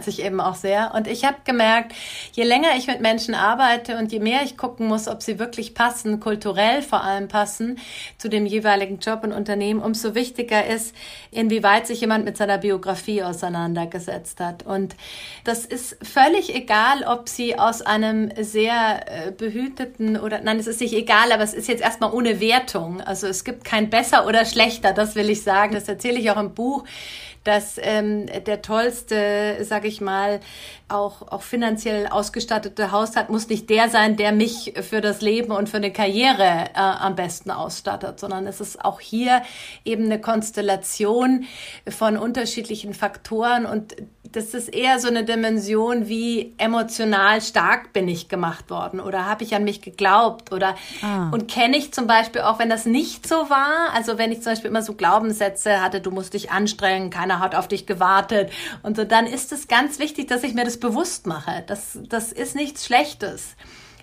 sich 0.04 0.24
eben 0.24 0.40
auch 0.40 0.56
sehr. 0.56 0.94
Und 0.96 1.08
ich 1.08 1.26
habe 1.26 1.38
gemerkt, 1.46 1.94
je 2.34 2.44
länger 2.44 2.70
ich 2.78 2.88
mit 2.88 3.02
Menschen 3.02 3.36
arbeite 3.36 3.98
und 3.98 4.12
je 4.12 4.20
mehr 4.20 4.42
ich 4.44 4.58
gucken 4.58 4.88
muss, 4.88 5.08
ob 5.08 5.22
sie 5.22 5.40
wirklich 5.40 5.74
passen, 5.74 6.20
kulturell 6.20 6.82
vor 6.82 7.04
allem 7.04 7.28
passen 7.28 7.80
zu 8.18 8.30
dem 8.30 8.46
jeweiligen 8.46 9.00
Job 9.00 9.24
und 9.24 9.34
Unternehmen, 9.34 9.82
umso 9.82 10.16
wichtiger 10.16 10.66
ist, 10.66 10.96
inwieweit 11.32 11.88
sich 11.88 12.02
jemand 12.02 12.26
mit 12.26 12.38
seiner 12.38 12.58
Biografie 12.58 13.24
auseinandergesetzt 13.24 14.40
hat. 14.40 14.64
Und 14.64 14.96
das 15.44 15.66
ist 15.66 15.98
völlig 16.02 16.56
egal, 16.56 17.04
ob 17.04 17.30
sie 17.30 17.58
aus 17.58 17.82
einem 17.82 18.32
sehr 18.40 19.28
äh, 19.28 19.32
behüteten 19.32 20.20
oder, 20.20 20.42
nein, 20.42 20.60
es 20.60 20.68
ist 20.68 20.82
nicht 20.82 20.94
egal, 20.94 21.32
aber 21.32 21.44
es 21.44 21.54
ist 21.54 21.68
jetzt 21.68 21.82
erstmal 21.82 22.14
ohne 22.14 22.40
Wertung. 22.40 23.02
Also 23.02 23.28
es 23.28 23.44
gibt 23.44 23.66
kein 23.66 23.90
besser 23.90 24.28
oder 24.28 24.46
schlechter, 24.46 24.94
das 24.94 25.16
will 25.16 25.30
ich 25.30 25.44
sagen. 25.44 25.74
Das 25.74 25.88
erzähle 25.88 26.20
ich 26.20 26.32
auch 26.32 26.38
im 26.38 26.54
Buch 26.54 26.84
dass 27.44 27.80
ähm, 27.82 28.28
der 28.28 28.62
tollste, 28.62 29.58
sag 29.62 29.86
ich 29.86 30.02
mal, 30.02 30.40
auch, 30.94 31.22
auch 31.32 31.42
finanziell 31.42 32.08
ausgestattete 32.08 32.92
Haushalt 32.92 33.30
muss 33.30 33.50
nicht 33.50 33.70
der 33.70 33.90
sein, 33.90 34.16
der 34.16 34.32
mich 34.32 34.74
für 34.82 35.02
das 35.02 35.22
Leben 35.22 35.52
und 35.52 35.70
für 35.70 35.78
eine 35.78 35.92
Karriere 35.92 36.70
äh, 36.74 36.80
am 36.80 37.16
besten 37.16 37.52
ausstattet, 37.52 38.20
sondern 38.20 38.48
es 38.48 38.62
ist 38.62 38.84
auch 38.84 39.00
hier 39.00 39.42
eben 39.84 40.06
eine 40.06 40.22
Konstellation 40.22 41.46
von 41.88 42.18
unterschiedlichen 42.18 42.94
Faktoren 42.94 43.66
und 43.66 43.96
das 44.32 44.54
ist 44.54 44.70
eher 44.70 45.00
so 45.00 45.08
eine 45.08 45.24
Dimension, 45.24 46.08
wie 46.08 46.56
emotional 46.58 47.42
stark 47.42 47.94
bin 47.94 48.08
ich 48.08 48.30
gemacht 48.30 48.70
worden 48.70 49.00
oder 49.00 49.26
habe 49.26 49.44
ich 49.44 49.54
an 49.54 49.64
mich 49.64 49.82
geglaubt 49.82 50.52
oder 50.52 50.76
ah. 51.04 51.30
und 51.32 51.48
kenne 51.48 51.78
ich 51.78 51.94
zum 51.94 52.08
Beispiel 52.08 52.42
auch, 52.42 52.58
wenn 52.58 52.70
das 52.70 52.86
nicht 52.86 53.28
so 53.28 53.50
war, 53.50 53.94
also 53.94 54.18
wenn 54.18 54.32
ich 54.32 54.42
zum 54.42 54.54
Beispiel 54.54 54.70
immer 54.70 54.82
so 54.82 54.94
Glaubenssätze 54.94 55.82
hatte, 55.82 56.02
du 56.02 56.10
musst 56.10 56.34
dich 56.34 56.52
anstrengen, 56.52 57.10
keiner 57.10 57.40
hat 57.40 57.54
auf 57.54 57.68
dich 57.68 57.86
gewartet 57.86 58.52
und 58.82 58.98
so, 58.98 59.04
dann 59.04 59.28
ist 59.28 59.52
es 59.52 59.68
ganz 59.68 60.00
wichtig, 60.00 60.28
dass 60.28 60.44
ich 60.44 60.54
mir 60.54 60.66
das 60.66 60.78
bewusst 60.84 61.26
mache. 61.26 61.64
Das, 61.66 61.98
das 62.08 62.32
ist 62.32 62.56
nichts 62.56 62.86
Schlechtes 62.86 63.56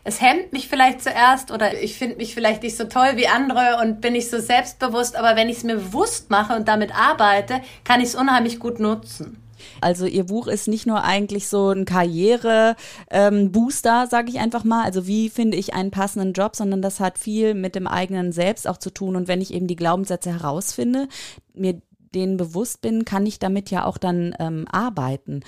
es 0.04 0.20
hemmt 0.20 0.52
mich 0.52 0.68
vielleicht 0.68 1.02
zuerst 1.02 1.50
oder 1.50 1.80
ich 1.80 1.96
finde 1.96 2.16
mich 2.16 2.34
vielleicht 2.34 2.62
nicht 2.62 2.76
so 2.76 2.84
toll 2.84 3.16
wie 3.16 3.28
andere 3.28 3.78
und 3.82 4.00
bin 4.00 4.12
nicht 4.14 4.30
so 4.30 4.38
selbstbewusst, 4.38 5.16
aber 5.16 5.36
wenn 5.36 5.48
ich 5.48 5.58
es 5.58 5.64
mir 5.64 5.76
bewusst 5.76 6.30
mache 6.30 6.56
und 6.56 6.68
damit 6.68 6.94
arbeite, 6.94 7.60
kann 7.84 8.00
ich 8.00 8.08
es 8.08 8.14
unheimlich 8.14 8.58
gut 8.58 8.80
nutzen. 8.80 9.36
Also 9.82 10.06
ihr 10.06 10.24
Buch 10.24 10.46
ist 10.46 10.68
nicht 10.68 10.86
nur 10.86 11.04
eigentlich 11.04 11.48
so 11.48 11.68
ein 11.68 11.84
Karriere-Booster, 11.84 14.02
ähm, 14.02 14.08
sage 14.08 14.30
ich 14.30 14.38
einfach 14.38 14.64
mal. 14.64 14.84
Also 14.84 15.06
wie 15.06 15.28
finde 15.28 15.58
ich 15.58 15.74
einen 15.74 15.90
passenden 15.90 16.32
Job, 16.32 16.56
sondern 16.56 16.80
das 16.80 16.98
hat 16.98 17.18
viel 17.18 17.52
mit 17.52 17.74
dem 17.74 17.86
eigenen 17.86 18.32
Selbst 18.32 18.66
auch 18.66 18.78
zu 18.78 18.88
tun. 18.88 19.16
Und 19.16 19.28
wenn 19.28 19.42
ich 19.42 19.52
eben 19.52 19.66
die 19.66 19.76
Glaubenssätze 19.76 20.32
herausfinde, 20.32 21.08
mir 21.52 21.82
denen 22.14 22.38
bewusst 22.38 22.80
bin, 22.80 23.04
kann 23.04 23.26
ich 23.26 23.38
damit 23.38 23.70
ja 23.70 23.84
auch 23.84 23.98
dann 23.98 24.34
ähm, 24.38 24.66
arbeiten. 24.70 25.42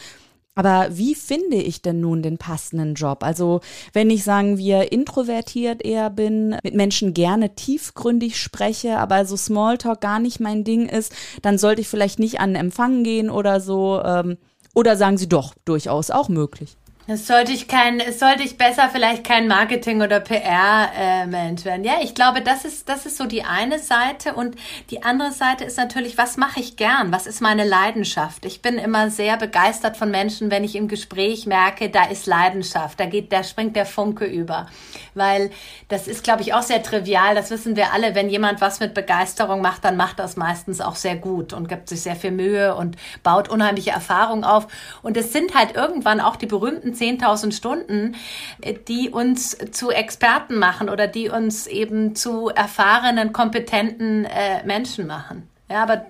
Aber 0.54 0.88
wie 0.90 1.14
finde 1.14 1.56
ich 1.56 1.80
denn 1.80 2.00
nun 2.00 2.22
den 2.22 2.36
passenden 2.36 2.94
Job? 2.94 3.24
Also 3.24 3.60
wenn 3.92 4.10
ich 4.10 4.22
sagen 4.22 4.58
wir 4.58 4.92
introvertiert 4.92 5.82
eher 5.82 6.10
bin, 6.10 6.56
mit 6.62 6.74
Menschen 6.74 7.14
gerne 7.14 7.54
tiefgründig 7.54 8.38
spreche, 8.38 8.98
aber 8.98 9.24
so 9.24 9.36
Smalltalk 9.36 10.00
gar 10.02 10.18
nicht 10.18 10.40
mein 10.40 10.64
Ding 10.64 10.88
ist, 10.88 11.12
dann 11.40 11.56
sollte 11.56 11.80
ich 11.80 11.88
vielleicht 11.88 12.18
nicht 12.18 12.40
an 12.40 12.54
Empfang 12.54 13.02
gehen 13.02 13.30
oder 13.30 13.60
so. 13.60 14.02
Ähm, 14.04 14.36
oder 14.74 14.96
sagen 14.96 15.18
Sie 15.18 15.28
doch, 15.28 15.54
durchaus 15.64 16.10
auch 16.10 16.28
möglich. 16.28 16.76
Es 17.08 17.26
sollte 17.26 17.50
ich 17.50 17.66
kein, 17.66 18.00
sollte 18.12 18.44
ich 18.44 18.56
besser 18.56 18.88
vielleicht 18.88 19.24
kein 19.24 19.48
Marketing 19.48 20.02
oder 20.02 20.20
PR-Mensch 20.20 21.62
äh, 21.62 21.64
werden. 21.64 21.82
Ja, 21.82 21.94
ich 22.00 22.14
glaube, 22.14 22.42
das 22.42 22.64
ist, 22.64 22.88
das 22.88 23.06
ist 23.06 23.16
so 23.16 23.24
die 23.24 23.42
eine 23.42 23.80
Seite 23.80 24.34
und 24.34 24.54
die 24.90 25.02
andere 25.02 25.32
Seite 25.32 25.64
ist 25.64 25.76
natürlich, 25.76 26.16
was 26.16 26.36
mache 26.36 26.60
ich 26.60 26.76
gern? 26.76 27.10
Was 27.10 27.26
ist 27.26 27.40
meine 27.40 27.64
Leidenschaft? 27.64 28.44
Ich 28.44 28.62
bin 28.62 28.78
immer 28.78 29.10
sehr 29.10 29.36
begeistert 29.36 29.96
von 29.96 30.12
Menschen, 30.12 30.52
wenn 30.52 30.62
ich 30.62 30.76
im 30.76 30.86
Gespräch 30.86 31.44
merke, 31.44 31.90
da 31.90 32.04
ist 32.04 32.26
Leidenschaft, 32.26 33.00
da 33.00 33.06
geht, 33.06 33.32
da 33.32 33.42
springt 33.42 33.74
der 33.74 33.86
Funke 33.86 34.24
über, 34.24 34.68
weil 35.14 35.50
das 35.88 36.06
ist, 36.06 36.22
glaube 36.22 36.42
ich, 36.42 36.54
auch 36.54 36.62
sehr 36.62 36.84
trivial. 36.84 37.34
Das 37.34 37.50
wissen 37.50 37.74
wir 37.74 37.92
alle. 37.92 38.14
Wenn 38.14 38.28
jemand 38.28 38.60
was 38.60 38.78
mit 38.78 38.94
Begeisterung 38.94 39.60
macht, 39.60 39.84
dann 39.84 39.96
macht 39.96 40.20
das 40.20 40.36
meistens 40.36 40.80
auch 40.80 40.94
sehr 40.94 41.16
gut 41.16 41.52
und 41.52 41.68
gibt 41.68 41.88
sich 41.88 42.02
sehr 42.02 42.14
viel 42.14 42.30
Mühe 42.30 42.76
und 42.76 42.94
baut 43.24 43.48
unheimliche 43.48 43.90
Erfahrungen 43.90 44.44
auf. 44.44 44.68
Und 45.02 45.16
es 45.16 45.32
sind 45.32 45.56
halt 45.56 45.74
irgendwann 45.74 46.20
auch 46.20 46.36
die 46.36 46.46
berühmten 46.46 46.91
10.000 46.94 47.52
Stunden, 47.52 48.16
äh, 48.60 48.74
die 48.74 49.10
uns 49.10 49.56
zu 49.70 49.90
Experten 49.90 50.58
machen 50.58 50.88
oder 50.88 51.06
die 51.06 51.28
uns 51.28 51.66
eben 51.66 52.14
zu 52.14 52.48
erfahrenen, 52.48 53.32
kompetenten 53.32 54.24
äh, 54.24 54.64
Menschen 54.64 55.06
machen. 55.06 55.48
Ja, 55.68 55.82
aber 55.82 56.06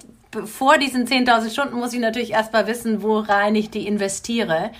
vor 0.47 0.79
diesen 0.79 1.07
10.000 1.07 1.51
Stunden 1.51 1.77
muss 1.77 1.93
ich 1.93 2.01
natürlich 2.01 2.33
erstmal 2.33 2.67
wissen, 2.67 3.03
worein 3.03 3.55
ich 3.55 3.71
die 3.71 3.87
investiere. 3.87 4.71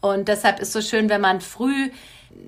Und 0.00 0.28
deshalb 0.28 0.60
ist 0.60 0.72
so 0.72 0.82
schön, 0.82 1.08
wenn 1.08 1.20
man 1.20 1.40
früh 1.40 1.90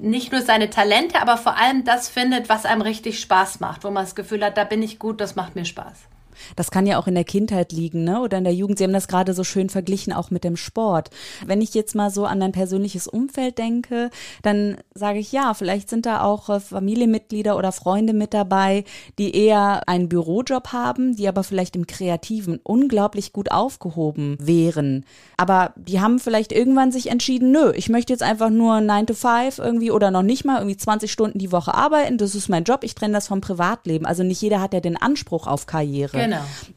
nicht 0.00 0.32
nur 0.32 0.42
seine 0.42 0.68
Talente, 0.68 1.20
aber 1.22 1.36
vor 1.36 1.56
allem 1.56 1.84
das 1.84 2.08
findet, 2.08 2.48
was 2.48 2.66
einem 2.66 2.82
richtig 2.82 3.20
Spaß 3.20 3.60
macht, 3.60 3.84
wo 3.84 3.90
man 3.90 4.04
das 4.04 4.14
Gefühl 4.14 4.44
hat, 4.44 4.58
da 4.58 4.64
bin 4.64 4.82
ich 4.82 4.98
gut, 4.98 5.20
das 5.20 5.36
macht 5.36 5.56
mir 5.56 5.64
Spaß. 5.64 6.08
Das 6.56 6.70
kann 6.70 6.86
ja 6.86 6.98
auch 6.98 7.06
in 7.06 7.14
der 7.14 7.24
Kindheit 7.24 7.72
liegen, 7.72 8.04
ne? 8.04 8.20
Oder 8.20 8.38
in 8.38 8.44
der 8.44 8.54
Jugend. 8.54 8.78
Sie 8.78 8.84
haben 8.84 8.92
das 8.92 9.08
gerade 9.08 9.34
so 9.34 9.44
schön 9.44 9.68
verglichen, 9.68 10.12
auch 10.12 10.30
mit 10.30 10.44
dem 10.44 10.56
Sport. 10.56 11.10
Wenn 11.46 11.60
ich 11.60 11.74
jetzt 11.74 11.94
mal 11.94 12.10
so 12.10 12.26
an 12.26 12.38
mein 12.38 12.52
persönliches 12.52 13.06
Umfeld 13.06 13.58
denke, 13.58 14.10
dann 14.42 14.76
sage 14.94 15.18
ich 15.18 15.32
ja, 15.32 15.54
vielleicht 15.54 15.88
sind 15.88 16.06
da 16.06 16.22
auch 16.22 16.48
äh, 16.48 16.60
Familienmitglieder 16.60 17.56
oder 17.56 17.72
Freunde 17.72 18.12
mit 18.12 18.34
dabei, 18.34 18.84
die 19.18 19.34
eher 19.36 19.88
einen 19.88 20.08
Bürojob 20.08 20.72
haben, 20.72 21.16
die 21.16 21.28
aber 21.28 21.44
vielleicht 21.44 21.76
im 21.76 21.86
Kreativen 21.86 22.60
unglaublich 22.62 23.32
gut 23.32 23.50
aufgehoben 23.50 24.36
wären. 24.40 25.04
Aber 25.36 25.72
die 25.76 26.00
haben 26.00 26.18
vielleicht 26.18 26.52
irgendwann 26.52 26.92
sich 26.92 27.10
entschieden, 27.10 27.52
nö, 27.52 27.72
ich 27.74 27.88
möchte 27.88 28.12
jetzt 28.12 28.22
einfach 28.22 28.50
nur 28.50 28.80
9 28.80 29.06
to 29.06 29.14
5 29.14 29.58
irgendwie 29.58 29.90
oder 29.90 30.10
noch 30.10 30.22
nicht 30.22 30.44
mal 30.44 30.58
irgendwie 30.58 30.76
20 30.76 31.10
Stunden 31.10 31.38
die 31.38 31.52
Woche 31.52 31.74
arbeiten. 31.74 32.18
Das 32.18 32.34
ist 32.34 32.48
mein 32.48 32.64
Job. 32.64 32.80
Ich 32.82 32.94
trenne 32.94 33.14
das 33.14 33.28
vom 33.28 33.40
Privatleben. 33.40 34.06
Also 34.06 34.22
nicht 34.22 34.40
jeder 34.40 34.60
hat 34.60 34.74
ja 34.74 34.80
den 34.80 34.96
Anspruch 34.96 35.46
auf 35.46 35.66
Karriere. 35.66 36.18
Genau. 36.18 36.25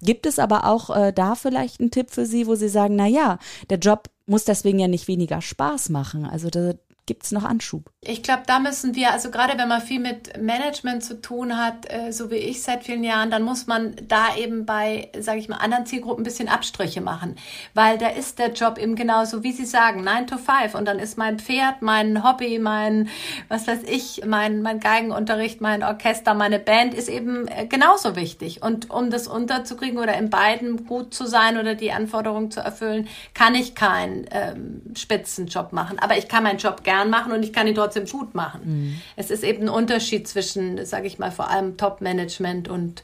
Gibt 0.01 0.25
es 0.25 0.39
aber 0.39 0.65
auch 0.65 0.96
äh, 0.96 1.13
da 1.13 1.36
vielleicht 1.36 1.79
einen 1.79 1.91
Tipp 1.91 2.12
für 2.12 2.25
Sie, 2.25 2.48
wo 2.48 2.56
Sie 2.56 2.70
sagen, 2.70 2.96
na 2.96 3.08
ja, 3.08 3.39
der 3.70 3.79
Job 3.79 4.10
muss 4.25 4.46
deswegen 4.46 4.79
ja 4.79 4.88
nicht 4.88 5.08
weniger 5.08 5.41
Spaß 5.41 5.89
machen. 5.89 6.25
Also 6.25 6.50
da, 6.50 6.74
gibt 7.10 7.24
es 7.24 7.32
noch 7.32 7.44
Anschub? 7.44 7.89
Ich 8.01 8.22
glaube, 8.22 8.44
da 8.46 8.60
müssen 8.60 8.94
wir, 8.94 9.12
also 9.12 9.32
gerade 9.32 9.58
wenn 9.58 9.68
man 9.68 9.82
viel 9.82 10.00
mit 10.00 10.39
Management 10.39 11.04
zu 11.04 11.20
tun 11.20 11.58
hat, 11.58 11.92
äh, 11.92 12.12
so 12.12 12.30
wie 12.30 12.36
ich 12.36 12.62
seit 12.62 12.84
vielen 12.84 13.04
Jahren, 13.04 13.32
dann 13.32 13.42
muss 13.42 13.66
man 13.66 13.96
da 14.08 14.36
eben 14.38 14.68
bei, 14.68 15.10
sage 15.20 15.39
ich 15.39 15.50
mal, 15.50 15.58
anderen 15.58 15.88
Zielgruppen 15.88 16.22
ein 16.22 16.24
bisschen 16.24 16.50
Abstriche 16.50 17.01
machen. 17.01 17.36
Weil 17.74 17.98
da 17.98 18.10
ist 18.10 18.38
der 18.38 18.54
Job 18.54 18.78
eben 18.78 18.96
genauso, 18.96 19.42
wie 19.42 19.51
Sie 19.54 19.66
sagen, 19.66 20.04
9 20.04 20.28
to 20.28 20.38
5 20.38 20.75
und 20.75 20.86
dann 20.86 21.00
ist 21.00 21.18
mein 21.18 21.39
Pferd, 21.39 21.82
mein 21.82 22.24
Hobby, 22.24 22.60
mein, 22.60 23.10
was 23.48 23.66
weiß 23.66 23.80
ich, 23.88 24.22
mein, 24.24 24.62
mein 24.62 24.80
Geigenunterricht, 24.80 25.62
mein 25.62 25.84
Orchester, 25.84 26.36
meine 26.36 26.60
Band 26.60 26.94
ist 26.94 27.10
eben 27.10 27.48
äh, 27.48 27.66
genauso 27.66 28.16
wichtig. 28.16 28.62
Und 28.62 28.92
um 28.92 29.10
das 29.10 29.28
unterzukriegen 29.28 29.98
oder 29.98 30.16
in 30.16 30.30
beiden 30.30 30.86
gut 30.86 31.16
zu 31.16 31.25
sein 31.25 31.58
oder 31.58 31.74
die 31.74 31.92
Anforderungen 31.92 32.51
zu 32.51 32.60
erfüllen, 32.60 33.08
kann 33.34 33.56
ich 33.56 33.74
keinen 33.74 34.28
ähm, 34.30 34.84
Spitzenjob 34.96 35.74
machen. 35.74 35.98
Aber 35.98 36.16
ich 36.16 36.28
kann 36.28 36.44
meinen 36.44 36.60
Job 36.60 36.84
gerne 36.84 36.99
gern 37.00 37.10
machen 37.10 37.32
und 37.32 37.44
ich 37.44 37.53
kann 37.53 37.68
ihn 37.68 37.75
trotzdem 37.75 38.06
gut 38.06 38.36
machen. 38.36 38.62
Mhm. 38.65 39.01
Es 39.15 39.29
ist 39.32 39.44
eben 39.44 39.63
ein 39.63 39.70
Unterschied 39.70 40.27
zwischen, 40.27 40.86
sage 40.86 41.08
ich 41.08 41.20
mal, 41.20 41.32
vor 41.32 41.50
allem 41.50 41.77
Top-Management 41.77 42.68
und 42.68 43.03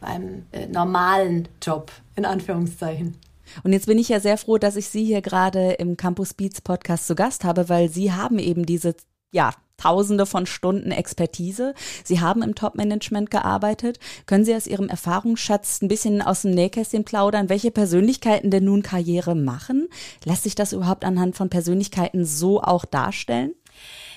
einem 0.00 0.46
äh, 0.52 0.66
normalen 0.66 1.48
Job, 1.60 1.92
in 2.16 2.24
Anführungszeichen. 2.24 3.16
Und 3.62 3.72
jetzt 3.72 3.86
bin 3.86 3.98
ich 3.98 4.08
ja 4.08 4.20
sehr 4.20 4.38
froh, 4.38 4.58
dass 4.58 4.76
ich 4.76 4.88
Sie 4.88 5.04
hier 5.04 5.20
gerade 5.20 5.72
im 5.72 5.96
Campus 5.96 6.34
Beats 6.34 6.60
Podcast 6.60 7.06
zu 7.06 7.14
Gast 7.14 7.44
habe, 7.44 7.68
weil 7.68 7.88
Sie 7.88 8.12
haben 8.12 8.38
eben 8.38 8.64
diese, 8.64 8.94
ja, 9.32 9.52
Tausende 9.82 10.26
von 10.26 10.46
Stunden 10.46 10.92
Expertise. 10.92 11.74
Sie 12.04 12.20
haben 12.20 12.42
im 12.42 12.54
Top-Management 12.54 13.32
gearbeitet. 13.32 13.98
Können 14.26 14.44
Sie 14.44 14.54
aus 14.54 14.68
Ihrem 14.68 14.88
Erfahrungsschatz 14.88 15.82
ein 15.82 15.88
bisschen 15.88 16.22
aus 16.22 16.42
dem 16.42 16.52
Nähkästchen 16.52 17.04
plaudern, 17.04 17.48
welche 17.48 17.72
Persönlichkeiten 17.72 18.50
denn 18.50 18.64
nun 18.64 18.82
Karriere 18.82 19.34
machen? 19.34 19.88
Lässt 20.24 20.44
sich 20.44 20.54
das 20.54 20.72
überhaupt 20.72 21.04
anhand 21.04 21.36
von 21.36 21.50
Persönlichkeiten 21.50 22.24
so 22.24 22.62
auch 22.62 22.84
darstellen? 22.84 23.54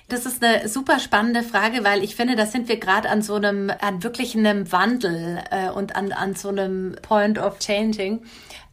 Das 0.08 0.28
ist 0.28 0.44
eine 0.44 0.70
super 0.70 1.00
spannende 1.00 1.42
Frage, 1.42 1.84
weil 1.84 2.04
ich 2.04 2.16
finde, 2.16 2.36
da 2.36 2.46
sind 2.46 2.70
wir 2.70 2.80
gerade 2.80 3.10
an 3.10 3.24
so 3.24 3.34
einem, 3.34 3.72
an 3.82 4.04
wirklich 4.04 4.38
einem 4.38 4.72
Wandel 4.72 5.40
äh, 5.50 5.72
und 5.72 5.96
an, 5.96 6.12
an 6.12 6.36
so 6.36 6.50
einem 6.50 6.96
Point 7.02 7.40
of 7.40 7.58
Changing 7.58 8.22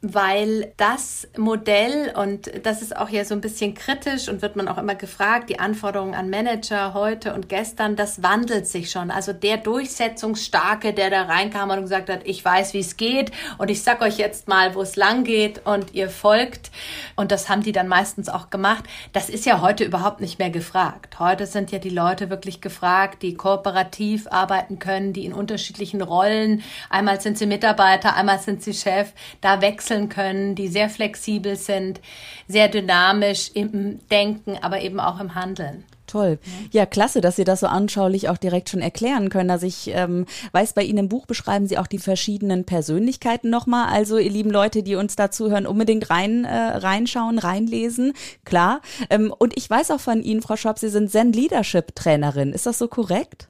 weil 0.02 0.72
das 0.78 1.28
Modell, 1.38 2.12
und 2.16 2.50
das 2.64 2.82
ist 2.82 2.96
auch 2.96 3.08
ja 3.08 3.24
so 3.24 3.34
ein 3.34 3.40
bisschen 3.40 3.74
kritisch 3.74 4.28
und 4.28 4.42
wird 4.42 4.56
man 4.56 4.66
auch 4.66 4.76
immer 4.76 4.96
gefragt, 4.96 5.48
die 5.48 5.60
Anforderungen 5.60 6.14
an 6.14 6.28
Manager 6.28 6.92
heute 6.92 7.32
und 7.34 7.48
gestern, 7.48 7.94
das 7.94 8.20
wandelt 8.20 8.66
sich 8.66 8.90
schon. 8.90 9.12
Also 9.12 9.32
der 9.32 9.58
Durchsetzungsstarke, 9.58 10.92
der 10.92 11.08
da 11.08 11.22
reinkam 11.22 11.70
und 11.70 11.82
gesagt 11.82 12.10
hat, 12.10 12.22
ich 12.24 12.44
weiß, 12.44 12.74
wie 12.74 12.80
es 12.80 12.96
geht 12.96 13.30
und 13.58 13.70
ich 13.70 13.84
sag 13.84 14.02
euch 14.02 14.18
jetzt 14.18 14.48
mal, 14.48 14.74
wo 14.74 14.82
es 14.82 14.96
lang 14.96 15.22
geht 15.22 15.64
und 15.64 15.94
ihr 15.94 16.10
folgt. 16.10 16.72
Und 17.14 17.30
das 17.30 17.48
haben 17.48 17.62
die 17.62 17.72
dann 17.72 17.86
meistens 17.86 18.28
auch 18.28 18.50
gemacht. 18.50 18.82
Das 19.12 19.28
ist 19.28 19.46
ja 19.46 19.60
heute 19.60 19.84
überhaupt 19.84 20.20
nicht 20.20 20.40
mehr 20.40 20.50
gefragt. 20.50 21.20
Heute 21.20 21.46
sind 21.46 21.70
ja 21.70 21.78
die 21.78 21.90
Leute 21.90 22.28
wirklich 22.28 22.60
gefragt, 22.60 23.22
die 23.22 23.34
kooperativ 23.34 24.26
arbeiten 24.26 24.80
können, 24.80 25.12
die 25.12 25.26
in 25.26 25.32
unterschiedlichen 25.32 26.02
Rollen, 26.02 26.64
einmal 26.90 27.20
sind 27.20 27.38
sie 27.38 27.46
Mitarbeiter, 27.46 28.16
einmal 28.16 28.40
sind 28.40 28.64
sie 28.64 28.74
Chef, 28.74 29.12
da 29.40 29.60
wechseln 29.60 29.91
wechseln 29.92 30.08
können, 30.08 30.54
die 30.54 30.68
sehr 30.68 30.88
flexibel 30.88 31.56
sind, 31.56 32.00
sehr 32.48 32.68
dynamisch 32.68 33.50
im 33.54 34.00
Denken, 34.10 34.58
aber 34.60 34.80
eben 34.80 35.00
auch 35.00 35.20
im 35.20 35.34
Handeln. 35.34 35.84
Toll. 36.06 36.38
Ja, 36.72 36.84
klasse, 36.84 37.22
dass 37.22 37.36
Sie 37.36 37.44
das 37.44 37.60
so 37.60 37.68
anschaulich 37.68 38.28
auch 38.28 38.36
direkt 38.36 38.68
schon 38.68 38.82
erklären 38.82 39.30
können. 39.30 39.50
Also 39.50 39.66
ich 39.66 39.88
ähm, 39.94 40.26
weiß, 40.50 40.74
bei 40.74 40.82
Ihnen 40.82 40.98
im 40.98 41.08
Buch 41.08 41.24
beschreiben 41.24 41.66
Sie 41.66 41.78
auch 41.78 41.86
die 41.86 41.98
verschiedenen 41.98 42.64
Persönlichkeiten 42.64 43.48
nochmal. 43.48 43.88
Also 43.88 44.18
ihr 44.18 44.30
lieben 44.30 44.50
Leute, 44.50 44.82
die 44.82 44.96
uns 44.96 45.16
dazuhören, 45.16 45.66
unbedingt 45.66 46.10
rein 46.10 46.44
äh, 46.44 46.54
reinschauen, 46.54 47.38
reinlesen. 47.38 48.12
Klar. 48.44 48.82
Ähm, 49.08 49.32
und 49.38 49.56
ich 49.56 49.70
weiß 49.70 49.90
auch 49.90 50.00
von 50.00 50.22
Ihnen, 50.22 50.42
Frau 50.42 50.56
Schwab, 50.56 50.78
Sie 50.78 50.90
sind 50.90 51.10
Zen 51.10 51.32
Leadership 51.32 51.94
Trainerin. 51.94 52.52
Ist 52.52 52.66
das 52.66 52.78
so 52.78 52.88
korrekt? 52.88 53.48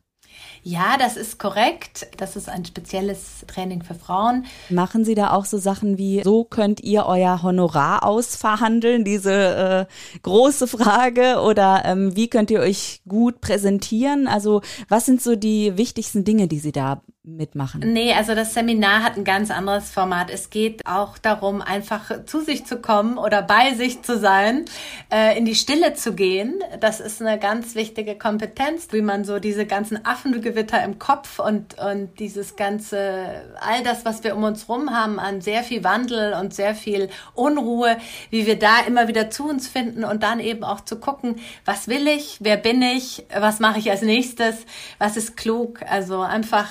Ja, 0.65 0.97
das 0.97 1.17
ist 1.17 1.41
korrekt. 1.41 2.07
Das 2.19 2.37
ist 2.37 2.49
ein 2.49 2.65
spezielles 2.65 3.45
Training 3.49 3.83
für 3.83 3.95
Frauen. 3.95 4.47
Machen 4.71 5.05
Sie 5.05 5.17
da 5.17 5.33
auch 5.33 5.45
so 5.45 5.59
Sachen 5.59 5.99
wie, 5.99 6.23
so 6.23 6.45
könnt 6.45 6.81
ihr 6.81 7.07
euer 7.07 7.43
Honorar 7.43 8.05
ausverhandeln, 8.05 9.05
diese 9.05 9.89
äh, 9.89 10.21
große 10.23 10.69
Frage? 10.69 11.41
Oder 11.41 11.83
ähm, 11.85 12.15
wie 12.15 12.29
könnt 12.29 12.51
ihr 12.53 12.61
euch 12.61 13.03
gut 13.09 13.41
präsentieren? 13.41 14.29
Also 14.29 14.63
was 14.89 15.05
sind 15.05 15.21
so 15.21 15.35
die 15.35 15.77
wichtigsten 15.77 16.25
Dinge, 16.25 16.47
die 16.47 16.61
Sie 16.61 16.73
da 16.73 17.03
mitmachen? 17.25 17.81
Nee, 17.93 18.13
also 18.15 18.35
das 18.35 18.53
Seminar 18.53 19.05
hat 19.05 19.17
ein 19.17 19.25
ganz 19.25 19.51
anderes 19.51 19.91
Format. 19.91 20.29
Es 20.29 20.51
geht 20.51 20.85
auch 20.87 21.19
darum, 21.19 21.63
einfach 21.63 22.25
zu 22.27 22.41
sich 22.41 22.65
zu 22.65 22.79
kommen 22.79 23.17
oder 23.17 23.43
bei 23.43 23.75
sich 23.75 24.03
zu 24.03 24.19
sein, 24.19 24.65
äh, 25.13 25.39
in 25.39 25.45
die 25.45 25.55
Stille 25.55 25.95
zu 25.95 26.15
gehen. 26.15 26.61
Das 26.81 26.99
ist 26.99 27.21
eine 27.23 27.39
ganz 27.39 27.77
wichtige 27.77 28.19
Kompetenz, 28.19 28.89
wie 28.91 29.03
man 29.03 29.25
so 29.25 29.39
diese 29.39 29.67
ganzen 29.67 30.05
Affengewitter 30.05 30.83
im 30.83 30.99
Kopf 30.99 31.39
und, 31.39 31.79
und 31.79 32.19
dieses 32.19 32.57
ganze, 32.57 33.45
all 33.61 33.85
das, 33.85 34.05
was 34.05 34.25
wir 34.25 34.35
um 34.35 34.43
uns 34.43 34.69
rum 34.69 34.91
haben 34.91 35.21
an 35.21 35.41
sehr 35.41 35.63
viel 35.63 35.85
Wandel 35.85 36.35
und 36.35 36.53
sehr 36.53 36.75
viel 36.75 37.09
Unruhe, 37.35 37.99
wie 38.31 38.47
wir 38.47 38.59
da 38.59 38.81
immer 38.81 39.07
wieder 39.07 39.31
zu 39.31 39.49
uns 39.49 39.69
finden 39.69 40.03
und 40.05 40.25
dann 40.25 40.41
eben 40.41 40.65
auch 40.65 40.81
zu 40.81 40.99
gucken, 40.99 41.37
was 41.65 41.87
will 41.87 42.09
ich, 42.09 42.39
wer 42.41 42.57
bin 42.57 42.83
ich, 42.83 43.25
was 43.33 43.61
mache 43.61 43.79
ich 43.79 43.91
als 43.93 44.03
nächstes, 44.03 44.67
was 44.99 45.17
ist 45.17 45.37
klug. 45.37 45.83
Also 45.89 46.21
einfach 46.21 46.69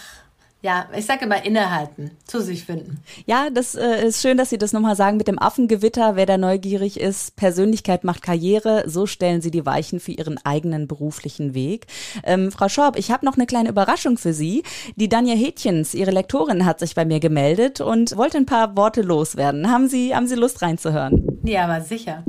ja, 0.63 0.87
ich 0.95 1.05
sage 1.05 1.25
immer 1.25 1.43
innehalten, 1.43 2.11
zu 2.23 2.39
sich 2.39 2.65
finden. 2.65 2.99
Ja, 3.25 3.49
das 3.49 3.73
äh, 3.73 4.05
ist 4.05 4.21
schön, 4.21 4.37
dass 4.37 4.51
Sie 4.51 4.59
das 4.59 4.73
nochmal 4.73 4.95
sagen 4.95 5.17
mit 5.17 5.27
dem 5.27 5.39
Affengewitter. 5.39 6.15
Wer 6.15 6.27
da 6.27 6.37
neugierig 6.37 6.99
ist, 6.99 7.35
Persönlichkeit 7.35 8.03
macht 8.03 8.21
Karriere. 8.21 8.83
So 8.85 9.07
stellen 9.07 9.41
Sie 9.41 9.49
die 9.49 9.65
Weichen 9.65 9.99
für 9.99 10.11
Ihren 10.11 10.37
eigenen 10.45 10.87
beruflichen 10.87 11.55
Weg. 11.55 11.87
Ähm, 12.23 12.51
Frau 12.51 12.69
Schorb, 12.69 12.95
ich 12.97 13.09
habe 13.09 13.25
noch 13.25 13.37
eine 13.37 13.47
kleine 13.47 13.69
Überraschung 13.69 14.19
für 14.19 14.33
Sie. 14.33 14.61
Die 14.95 15.09
Danja 15.09 15.33
Hätchens, 15.33 15.95
Ihre 15.95 16.11
Lektorin, 16.11 16.65
hat 16.65 16.79
sich 16.79 16.93
bei 16.93 17.05
mir 17.05 17.19
gemeldet 17.19 17.81
und 17.81 18.15
wollte 18.15 18.37
ein 18.37 18.45
paar 18.45 18.77
Worte 18.77 19.01
loswerden. 19.01 19.71
Haben 19.71 19.87
Sie, 19.87 20.15
haben 20.15 20.27
Sie 20.27 20.35
Lust 20.35 20.61
reinzuhören? 20.61 21.39
Ja, 21.43 21.63
aber 21.65 21.81
sicher. 21.81 22.23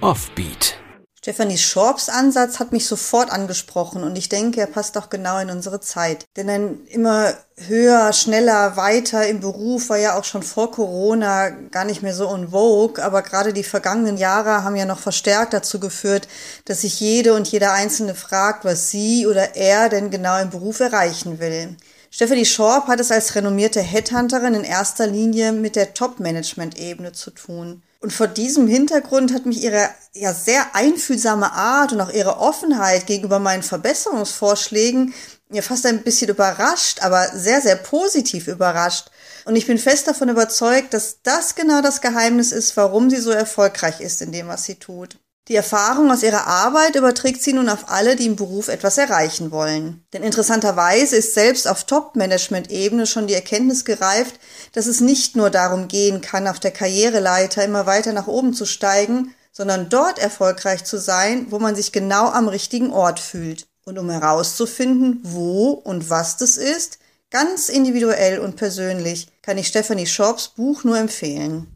Offbeat. 0.00 0.83
Stephanie 1.24 1.56
Schorps 1.56 2.10
Ansatz 2.10 2.58
hat 2.58 2.72
mich 2.72 2.86
sofort 2.86 3.32
angesprochen 3.32 4.04
und 4.04 4.18
ich 4.18 4.28
denke, 4.28 4.60
er 4.60 4.66
passt 4.66 4.98
auch 4.98 5.08
genau 5.08 5.38
in 5.38 5.48
unsere 5.48 5.80
Zeit. 5.80 6.26
Denn 6.36 6.50
ein 6.50 6.86
immer 6.88 7.32
höher, 7.66 8.12
schneller, 8.12 8.76
weiter 8.76 9.26
im 9.26 9.40
Beruf 9.40 9.88
war 9.88 9.96
ja 9.96 10.18
auch 10.18 10.24
schon 10.24 10.42
vor 10.42 10.70
Corona 10.70 11.48
gar 11.48 11.86
nicht 11.86 12.02
mehr 12.02 12.12
so 12.12 12.26
en 12.26 12.50
vogue, 12.50 13.02
aber 13.02 13.22
gerade 13.22 13.54
die 13.54 13.64
vergangenen 13.64 14.18
Jahre 14.18 14.64
haben 14.64 14.76
ja 14.76 14.84
noch 14.84 14.98
verstärkt 14.98 15.54
dazu 15.54 15.80
geführt, 15.80 16.28
dass 16.66 16.82
sich 16.82 17.00
jede 17.00 17.32
und 17.32 17.48
jeder 17.48 17.72
Einzelne 17.72 18.14
fragt, 18.14 18.66
was 18.66 18.90
sie 18.90 19.26
oder 19.26 19.56
er 19.56 19.88
denn 19.88 20.10
genau 20.10 20.38
im 20.38 20.50
Beruf 20.50 20.80
erreichen 20.80 21.40
will. 21.40 21.74
Stephanie 22.10 22.44
Schorb 22.44 22.86
hat 22.86 23.00
es 23.00 23.10
als 23.10 23.34
renommierte 23.34 23.80
Headhunterin 23.80 24.52
in 24.52 24.64
erster 24.64 25.06
Linie 25.06 25.52
mit 25.52 25.74
der 25.74 25.94
Top-Management-Ebene 25.94 27.12
zu 27.12 27.30
tun. 27.30 27.82
Und 28.04 28.12
vor 28.12 28.26
diesem 28.26 28.68
Hintergrund 28.68 29.32
hat 29.32 29.46
mich 29.46 29.62
ihre 29.62 29.88
ja 30.12 30.34
sehr 30.34 30.74
einfühlsame 30.74 31.50
Art 31.52 31.94
und 31.94 32.02
auch 32.02 32.12
ihre 32.12 32.36
Offenheit 32.36 33.06
gegenüber 33.06 33.38
meinen 33.38 33.62
Verbesserungsvorschlägen 33.62 35.14
ja 35.50 35.62
fast 35.62 35.86
ein 35.86 36.02
bisschen 36.02 36.28
überrascht, 36.28 37.00
aber 37.00 37.26
sehr, 37.32 37.62
sehr 37.62 37.76
positiv 37.76 38.46
überrascht. 38.46 39.10
Und 39.46 39.56
ich 39.56 39.66
bin 39.66 39.78
fest 39.78 40.06
davon 40.06 40.28
überzeugt, 40.28 40.92
dass 40.92 41.22
das 41.22 41.54
genau 41.54 41.80
das 41.80 42.02
Geheimnis 42.02 42.52
ist, 42.52 42.76
warum 42.76 43.08
sie 43.08 43.16
so 43.16 43.30
erfolgreich 43.30 44.02
ist 44.02 44.20
in 44.20 44.32
dem, 44.32 44.48
was 44.48 44.64
sie 44.64 44.74
tut. 44.74 45.16
Die 45.48 45.56
Erfahrung 45.56 46.10
aus 46.10 46.22
ihrer 46.22 46.46
Arbeit 46.46 46.96
überträgt 46.96 47.42
sie 47.42 47.52
nun 47.52 47.68
auf 47.68 47.90
alle, 47.90 48.16
die 48.16 48.24
im 48.24 48.36
Beruf 48.36 48.68
etwas 48.68 48.96
erreichen 48.96 49.50
wollen. 49.50 50.02
Denn 50.14 50.22
interessanterweise 50.22 51.16
ist 51.16 51.34
selbst 51.34 51.68
auf 51.68 51.84
Top-Management-Ebene 51.84 53.06
schon 53.06 53.26
die 53.26 53.34
Erkenntnis 53.34 53.84
gereift, 53.84 54.40
dass 54.72 54.86
es 54.86 55.02
nicht 55.02 55.36
nur 55.36 55.50
darum 55.50 55.86
gehen 55.86 56.22
kann, 56.22 56.48
auf 56.48 56.60
der 56.60 56.70
Karriereleiter 56.70 57.62
immer 57.62 57.84
weiter 57.84 58.14
nach 58.14 58.26
oben 58.26 58.54
zu 58.54 58.64
steigen, 58.64 59.34
sondern 59.52 59.90
dort 59.90 60.18
erfolgreich 60.18 60.84
zu 60.84 60.98
sein, 60.98 61.48
wo 61.50 61.58
man 61.58 61.76
sich 61.76 61.92
genau 61.92 62.30
am 62.30 62.48
richtigen 62.48 62.90
Ort 62.90 63.20
fühlt. 63.20 63.66
Und 63.84 63.98
um 63.98 64.08
herauszufinden, 64.08 65.20
wo 65.24 65.72
und 65.72 66.08
was 66.08 66.38
das 66.38 66.56
ist, 66.56 66.98
ganz 67.28 67.68
individuell 67.68 68.38
und 68.38 68.56
persönlich, 68.56 69.28
kann 69.42 69.58
ich 69.58 69.68
Stephanie 69.68 70.06
Schorps 70.06 70.48
Buch 70.48 70.84
nur 70.84 70.96
empfehlen. 70.96 71.66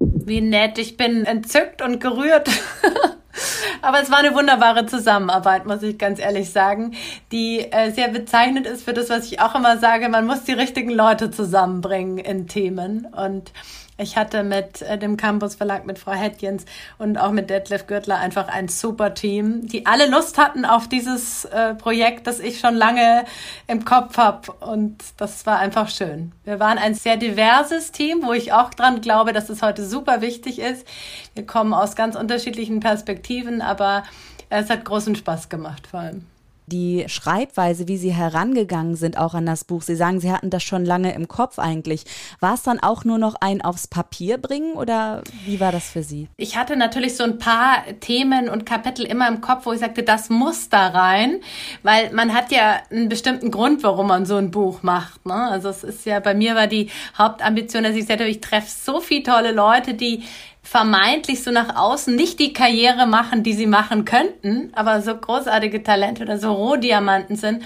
Wie 0.00 0.40
nett. 0.40 0.78
Ich 0.78 0.96
bin 0.96 1.26
entzückt 1.26 1.82
und 1.82 2.00
gerührt. 2.00 2.48
Aber 3.82 4.00
es 4.00 4.10
war 4.10 4.18
eine 4.18 4.34
wunderbare 4.34 4.86
Zusammenarbeit, 4.86 5.66
muss 5.66 5.82
ich 5.82 5.98
ganz 5.98 6.18
ehrlich 6.18 6.50
sagen, 6.50 6.94
die 7.32 7.60
äh, 7.60 7.90
sehr 7.92 8.08
bezeichnend 8.08 8.66
ist 8.66 8.82
für 8.82 8.92
das, 8.92 9.08
was 9.08 9.26
ich 9.26 9.40
auch 9.40 9.54
immer 9.54 9.78
sage. 9.78 10.08
Man 10.08 10.26
muss 10.26 10.44
die 10.44 10.52
richtigen 10.52 10.90
Leute 10.90 11.30
zusammenbringen 11.30 12.18
in 12.18 12.46
Themen. 12.46 13.06
Und 13.06 13.52
ich 14.00 14.16
hatte 14.16 14.42
mit 14.42 14.82
äh, 14.82 14.98
dem 14.98 15.16
Campus 15.16 15.54
Verlag, 15.54 15.86
mit 15.86 15.98
Frau 15.98 16.12
Hettjens 16.12 16.64
und 16.98 17.18
auch 17.18 17.30
mit 17.30 17.50
Detlef 17.50 17.86
Gürtler 17.86 18.18
einfach 18.18 18.48
ein 18.48 18.68
super 18.68 19.14
Team, 19.14 19.66
die 19.66 19.86
alle 19.86 20.08
Lust 20.08 20.38
hatten 20.38 20.64
auf 20.64 20.88
dieses 20.88 21.44
äh, 21.44 21.74
Projekt, 21.74 22.26
das 22.26 22.40
ich 22.40 22.60
schon 22.60 22.74
lange 22.74 23.24
im 23.66 23.84
Kopf 23.84 24.16
habe. 24.16 24.52
Und 24.60 24.98
das 25.18 25.46
war 25.46 25.58
einfach 25.58 25.88
schön. 25.88 26.32
Wir 26.44 26.58
waren 26.58 26.78
ein 26.78 26.94
sehr 26.94 27.16
diverses 27.16 27.92
Team, 27.92 28.22
wo 28.22 28.32
ich 28.32 28.52
auch 28.52 28.70
dran 28.72 29.00
glaube, 29.00 29.32
dass 29.32 29.48
es 29.48 29.62
heute 29.62 29.86
super 29.86 30.20
wichtig 30.20 30.58
ist. 30.58 30.86
Wir 31.34 31.46
kommen 31.46 31.74
aus 31.74 31.94
ganz 31.94 32.16
unterschiedlichen 32.16 32.80
Perspektiven, 32.80 33.60
aber 33.60 34.02
es 34.48 34.70
hat 34.70 34.84
großen 34.84 35.14
Spaß 35.14 35.48
gemacht 35.48 35.86
vor 35.86 36.00
allem 36.00 36.24
die 36.70 37.04
Schreibweise, 37.08 37.88
wie 37.88 37.98
Sie 37.98 38.14
herangegangen 38.14 38.96
sind, 38.96 39.18
auch 39.18 39.34
an 39.34 39.44
das 39.44 39.64
Buch. 39.64 39.82
Sie 39.82 39.96
sagen, 39.96 40.20
Sie 40.20 40.32
hatten 40.32 40.48
das 40.48 40.62
schon 40.62 40.84
lange 40.84 41.14
im 41.14 41.28
Kopf 41.28 41.58
eigentlich. 41.58 42.04
War 42.40 42.54
es 42.54 42.62
dann 42.62 42.80
auch 42.80 43.04
nur 43.04 43.18
noch 43.18 43.34
ein 43.40 43.60
aufs 43.60 43.86
Papier 43.86 44.38
bringen 44.38 44.74
oder 44.74 45.22
wie 45.44 45.60
war 45.60 45.72
das 45.72 45.90
für 45.90 46.02
Sie? 46.02 46.28
Ich 46.36 46.56
hatte 46.56 46.76
natürlich 46.76 47.16
so 47.16 47.24
ein 47.24 47.38
paar 47.38 47.84
Themen 48.00 48.48
und 48.48 48.64
Kapitel 48.64 49.04
immer 49.04 49.28
im 49.28 49.40
Kopf, 49.40 49.66
wo 49.66 49.72
ich 49.72 49.80
sagte, 49.80 50.02
das 50.02 50.30
muss 50.30 50.68
da 50.68 50.88
rein, 50.88 51.40
weil 51.82 52.12
man 52.12 52.32
hat 52.32 52.52
ja 52.52 52.80
einen 52.90 53.08
bestimmten 53.08 53.50
Grund, 53.50 53.82
warum 53.82 54.06
man 54.06 54.24
so 54.24 54.36
ein 54.36 54.50
Buch 54.50 54.82
macht. 54.82 55.26
Ne? 55.26 55.34
Also 55.34 55.68
es 55.68 55.84
ist 55.84 56.06
ja, 56.06 56.20
bei 56.20 56.34
mir 56.34 56.54
war 56.54 56.66
die 56.66 56.90
Hauptambition, 57.18 57.82
dass 57.82 57.94
ich 57.94 58.06
sagte, 58.06 58.24
ich 58.24 58.40
treffe 58.40 58.68
so 58.70 59.00
viele 59.00 59.24
tolle 59.24 59.52
Leute, 59.52 59.94
die 59.94 60.22
vermeintlich 60.62 61.42
so 61.42 61.50
nach 61.50 61.76
außen 61.76 62.14
nicht 62.14 62.38
die 62.38 62.52
Karriere 62.52 63.06
machen, 63.06 63.42
die 63.42 63.54
sie 63.54 63.66
machen 63.66 64.04
könnten, 64.04 64.70
aber 64.74 65.02
so 65.02 65.16
großartige 65.16 65.82
Talente 65.82 66.22
oder 66.22 66.38
so 66.38 66.52
Rohdiamanten 66.52 67.36
sind, 67.36 67.64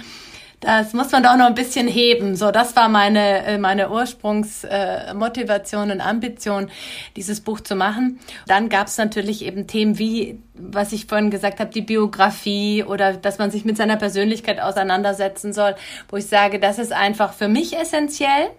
das 0.65 0.95
muss 0.95 1.13
man 1.13 1.23
doch 1.23 1.37
noch 1.37 1.47
ein 1.47 1.55
bisschen 1.55 1.87
heben. 1.87 2.37
So, 2.37 2.51
das 2.51 2.75
war 2.75 2.89
meine, 2.89 3.45
äh, 3.45 3.59
meine 3.59 3.91
Ursprungsmotivation 3.91 5.91
äh, 5.91 5.93
und 5.93 6.01
Ambition, 6.01 6.71
dieses 7.17 7.41
Buch 7.41 7.61
zu 7.61 7.77
machen. 7.77 8.19
Dann 8.47 8.71
gab 8.71 8.87
es 8.87 8.97
natürlich 8.97 9.45
eben 9.45 9.67
Themen 9.67 9.99
wie, 9.99 10.41
was 10.55 10.93
ich 10.93 11.07
vorhin 11.07 11.31
gesagt 11.31 11.61
habe, 11.61 11.71
die 11.71 11.83
Biografie 11.83 12.83
oder 12.83 13.15
dass 13.15 13.39
man 13.39 13.51
sich 13.51 13.65
mit 13.65 13.77
seiner 13.77 13.97
Persönlichkeit 13.97 14.61
auseinandersetzen 14.61 15.53
soll, 15.53 15.75
wo 16.09 16.17
ich 16.17 16.27
sage, 16.27 16.59
das 16.59 16.79
ist 16.79 16.93
einfach 16.93 17.35
für 17.35 17.49
mich 17.49 17.77
essentiell. 17.77 18.51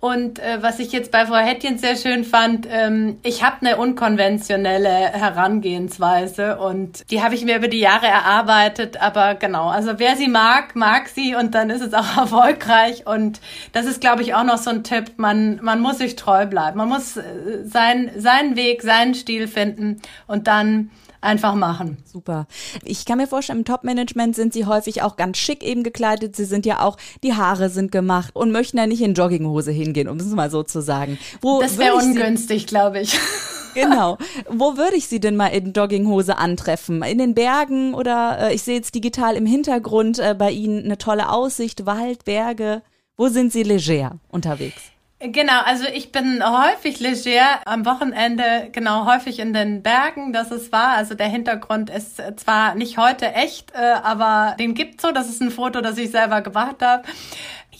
Und 0.00 0.38
äh, 0.38 0.62
was 0.62 0.78
ich 0.78 0.92
jetzt 0.92 1.10
bei 1.10 1.26
Frau 1.26 1.36
Hettchen 1.36 1.76
sehr 1.76 1.96
schön 1.96 2.22
fand, 2.22 2.68
ähm, 2.70 3.18
ich 3.24 3.42
habe 3.42 3.66
eine 3.66 3.78
unkonventionelle 3.78 4.88
Herangehensweise 4.88 6.58
und 6.58 7.10
die 7.10 7.20
habe 7.20 7.34
ich 7.34 7.44
mir 7.44 7.56
über 7.56 7.66
die 7.66 7.80
Jahre 7.80 8.06
erarbeitet. 8.06 9.02
Aber 9.02 9.34
genau, 9.34 9.68
also 9.68 9.98
wer 9.98 10.14
sie 10.14 10.28
mag, 10.28 10.76
mag 10.76 11.08
sie 11.08 11.34
und 11.34 11.56
dann 11.56 11.70
ist 11.70 11.82
es 11.82 11.94
auch 11.94 12.16
erfolgreich. 12.16 13.08
Und 13.08 13.40
das 13.72 13.86
ist, 13.86 14.00
glaube 14.00 14.22
ich, 14.22 14.34
auch 14.34 14.44
noch 14.44 14.58
so 14.58 14.70
ein 14.70 14.84
Tipp. 14.84 15.14
Man, 15.16 15.58
man 15.62 15.80
muss 15.80 15.98
sich 15.98 16.14
treu 16.14 16.46
bleiben. 16.46 16.78
Man 16.78 16.88
muss 16.88 17.16
äh, 17.16 17.22
sein, 17.64 18.12
seinen 18.16 18.54
Weg, 18.54 18.82
seinen 18.82 19.14
Stil 19.14 19.48
finden 19.48 20.00
und 20.28 20.46
dann 20.46 20.90
einfach 21.20 21.54
machen. 21.54 21.98
Super. 22.04 22.46
Ich 22.84 23.04
kann 23.04 23.18
mir 23.18 23.26
vorstellen, 23.26 23.60
im 23.60 23.64
Top-Management 23.64 24.36
sind 24.36 24.52
sie 24.52 24.66
häufig 24.66 25.02
auch 25.02 25.16
ganz 25.16 25.38
schick 25.38 25.62
eben 25.62 25.82
gekleidet. 25.82 26.36
Sie 26.36 26.44
sind 26.44 26.66
ja 26.66 26.82
auch, 26.82 26.96
die 27.22 27.34
Haare 27.34 27.70
sind 27.70 27.92
gemacht 27.92 28.34
und 28.34 28.52
möchten 28.52 28.78
ja 28.78 28.86
nicht 28.86 29.02
in 29.02 29.14
Jogginghose 29.14 29.70
hingehen, 29.70 30.08
um 30.08 30.18
es 30.18 30.26
mal 30.26 30.50
so 30.50 30.62
zu 30.62 30.80
sagen. 30.80 31.18
Wo 31.40 31.60
das 31.60 31.78
wäre 31.78 31.96
ungünstig, 31.96 32.66
glaube 32.66 33.00
ich. 33.00 33.18
Genau. 33.74 34.18
Wo 34.48 34.76
würde 34.76 34.96
ich 34.96 35.06
Sie 35.06 35.20
denn 35.20 35.36
mal 35.36 35.48
in 35.48 35.72
Jogginghose 35.72 36.36
antreffen? 36.36 37.02
In 37.02 37.18
den 37.18 37.34
Bergen 37.34 37.94
oder 37.94 38.48
äh, 38.48 38.54
ich 38.54 38.62
sehe 38.62 38.76
jetzt 38.76 38.94
digital 38.94 39.36
im 39.36 39.46
Hintergrund 39.46 40.18
äh, 40.18 40.34
bei 40.36 40.50
Ihnen 40.50 40.84
eine 40.84 40.98
tolle 40.98 41.30
Aussicht, 41.30 41.86
Wald, 41.86 42.24
Berge. 42.24 42.82
Wo 43.16 43.28
sind 43.28 43.52
Sie 43.52 43.62
leger 43.62 44.18
unterwegs? 44.28 44.82
Genau, 45.20 45.62
also 45.64 45.84
ich 45.92 46.12
bin 46.12 46.44
häufig 46.44 47.00
leger 47.00 47.66
am 47.66 47.84
Wochenende, 47.84 48.68
genau 48.70 49.04
häufig 49.04 49.40
in 49.40 49.52
den 49.52 49.82
Bergen, 49.82 50.32
das 50.32 50.52
ist 50.52 50.70
wahr. 50.70 50.90
Also 50.90 51.16
der 51.16 51.26
Hintergrund 51.26 51.90
ist 51.90 52.22
zwar 52.36 52.76
nicht 52.76 52.98
heute 52.98 53.34
echt, 53.34 53.74
äh, 53.74 53.94
aber 54.04 54.54
den 54.60 54.74
gibt 54.74 55.00
so. 55.00 55.10
Das 55.10 55.28
ist 55.28 55.40
ein 55.42 55.50
Foto, 55.50 55.80
das 55.80 55.98
ich 55.98 56.12
selber 56.12 56.40
gemacht 56.40 56.76
habe. 56.82 57.02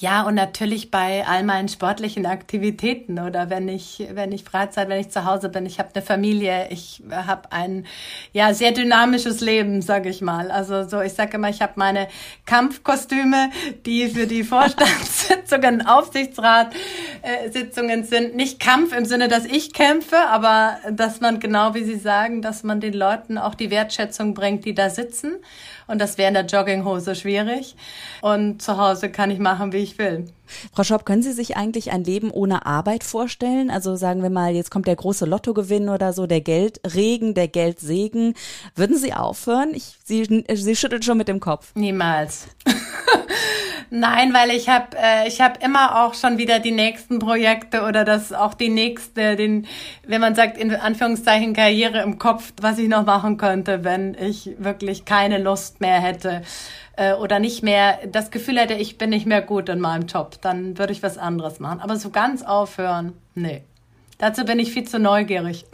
Ja, 0.01 0.23
und 0.23 0.37
natürlich 0.37 0.93
bei 0.93 1.27
all 1.27 1.43
meinen 1.43 1.67
sportlichen 1.67 2.25
Aktivitäten 2.25 3.19
oder 3.19 3.51
wenn 3.51 3.67
ich, 3.67 4.07
wenn 4.13 4.31
ich 4.31 4.45
Freizeit, 4.45 4.89
wenn 4.89 5.01
ich 5.01 5.11
zu 5.11 5.25
Hause 5.25 5.49
bin, 5.49 5.67
ich 5.67 5.81
habe 5.81 5.89
eine 5.93 6.05
Familie, 6.05 6.69
ich 6.71 7.03
habe 7.11 7.51
ein 7.51 7.85
ja 8.33 8.55
sehr 8.55 8.71
dynamisches 8.71 9.41
Leben, 9.41 9.83
sage 9.83 10.09
ich 10.09 10.21
mal. 10.21 10.53
Also 10.53 10.87
so, 10.87 11.01
ich 11.01 11.15
sage 11.15 11.37
immer, 11.37 11.49
ich 11.49 11.63
habe 11.63 11.73
meine 11.75 12.07
Kampfkostüme, 12.47 13.51
die 13.87 14.07
für 14.07 14.29
die 14.29 14.45
Vorstandssitzungen, 14.45 15.85
Aufsichtsratssitzungen 15.89 18.05
sind. 18.05 18.37
Nicht 18.37 18.61
Kampf 18.61 18.97
im 18.97 19.05
Sinne, 19.05 19.27
dass 19.27 19.47
ich 19.47 19.73
kämpfe, 19.73 20.29
aber 20.31 20.79
dass 20.93 21.21
man 21.21 21.41
genau 21.41 21.75
wie 21.75 21.83
Sie 21.83 21.99
sagen, 21.99 22.41
dass 22.41 22.63
man 22.63 22.81
den 22.81 22.95
Leuten 22.95 23.37
auch 23.37 23.57
die 23.57 23.73
Wertschätzung 23.73 24.35
bringt, 24.35 24.65
die 24.65 24.75
da 24.75 24.91
sitzen. 24.91 25.39
Und 25.89 26.01
das 26.01 26.17
wäre 26.19 26.29
in 26.29 26.35
der 26.35 26.47
Jogginghose 26.47 27.17
schwierig. 27.17 27.75
Und 28.21 28.63
zu 28.63 28.79
Hause 28.79 29.11
kann 29.11 29.31
ich 29.31 29.41
machen, 29.41 29.73
wie 29.73 29.79
ich 29.79 29.99
will. 29.99 30.27
Frau 30.73 30.85
Schopp, 30.85 31.05
können 31.05 31.23
Sie 31.23 31.33
sich 31.33 31.57
eigentlich 31.57 31.93
ein 31.93 32.05
Leben 32.05 32.31
ohne 32.31 32.67
Arbeit 32.67 33.05
vorstellen? 33.05 33.71
Also 33.71 33.97
sagen 33.97 34.23
wir 34.23 34.31
mal, 34.31 34.55
jetzt 34.55 34.71
kommt 34.71 34.87
der 34.87 34.97
große 34.97 35.27
Lottogewinn 35.27 35.89
oder 35.89 36.13
so, 36.13 36.27
der 36.27 36.41
Geldregen, 36.41 37.35
der 37.35 37.49
Geldsegen. 37.49 38.35
Würden 38.75 38.97
Sie 38.97 39.15
aufhören? 39.15 39.73
Ich, 39.75 39.99
Sie, 40.05 40.45
Sie 40.55 40.77
schüttelt 40.77 41.05
schon 41.05 41.19
mit 41.19 41.29
dem 41.29 41.41
Kopf. 41.41 41.73
Niemals. 41.75 42.49
Nein, 43.91 44.35
weil 44.35 44.51
ich 44.51 44.69
habe 44.69 44.97
äh, 45.01 45.29
ich 45.29 45.41
habe 45.41 45.61
immer 45.65 46.05
auch 46.05 46.13
schon 46.13 46.37
wieder 46.37 46.59
die 46.59 46.73
nächsten 46.73 47.19
Projekte 47.19 47.83
oder 47.83 48.05
das 48.05 48.35
auch 48.35 48.53
die 48.53 48.69
nächste, 48.69 49.35
den, 49.35 49.67
wenn 50.07 50.21
man 50.21 50.35
sagt 50.35 50.59
in 50.59 50.75
Anführungszeichen 50.75 51.55
Karriere 51.55 52.03
im 52.03 52.19
Kopf, 52.19 52.53
was 52.61 52.79
ich 52.79 52.89
noch 52.89 53.07
machen 53.07 53.39
könnte, 53.39 53.85
wenn 53.85 54.15
ich 54.15 54.51
wirklich 54.59 55.07
keine 55.07 55.39
Lust 55.39 55.81
mehr 55.81 56.01
hätte 56.01 56.43
äh, 56.99 57.15
oder 57.15 57.39
nicht 57.39 57.63
mehr 57.63 58.01
das 58.11 58.31
Gefühl 58.31 58.59
hätte, 58.59 58.75
ich 58.75 58.99
bin 58.99 59.11
nicht 59.11 59.25
mehr 59.25 59.41
gut 59.41 59.69
in 59.69 59.79
meinem 59.79 60.07
Job, 60.07 60.39
dann 60.43 60.77
würde 60.79 60.93
ich 60.93 61.03
was 61.03 61.17
anderes 61.17 61.61
machen. 61.61 61.81
Aber 61.81 61.97
so 61.97 62.11
ganz 62.11 62.43
aufhören, 62.43 63.13
nee. 63.35 63.63
Dazu 64.21 64.45
bin 64.45 64.59
ich 64.59 64.73
viel 64.73 64.83
zu 64.83 64.99
neugierig. 64.99 65.65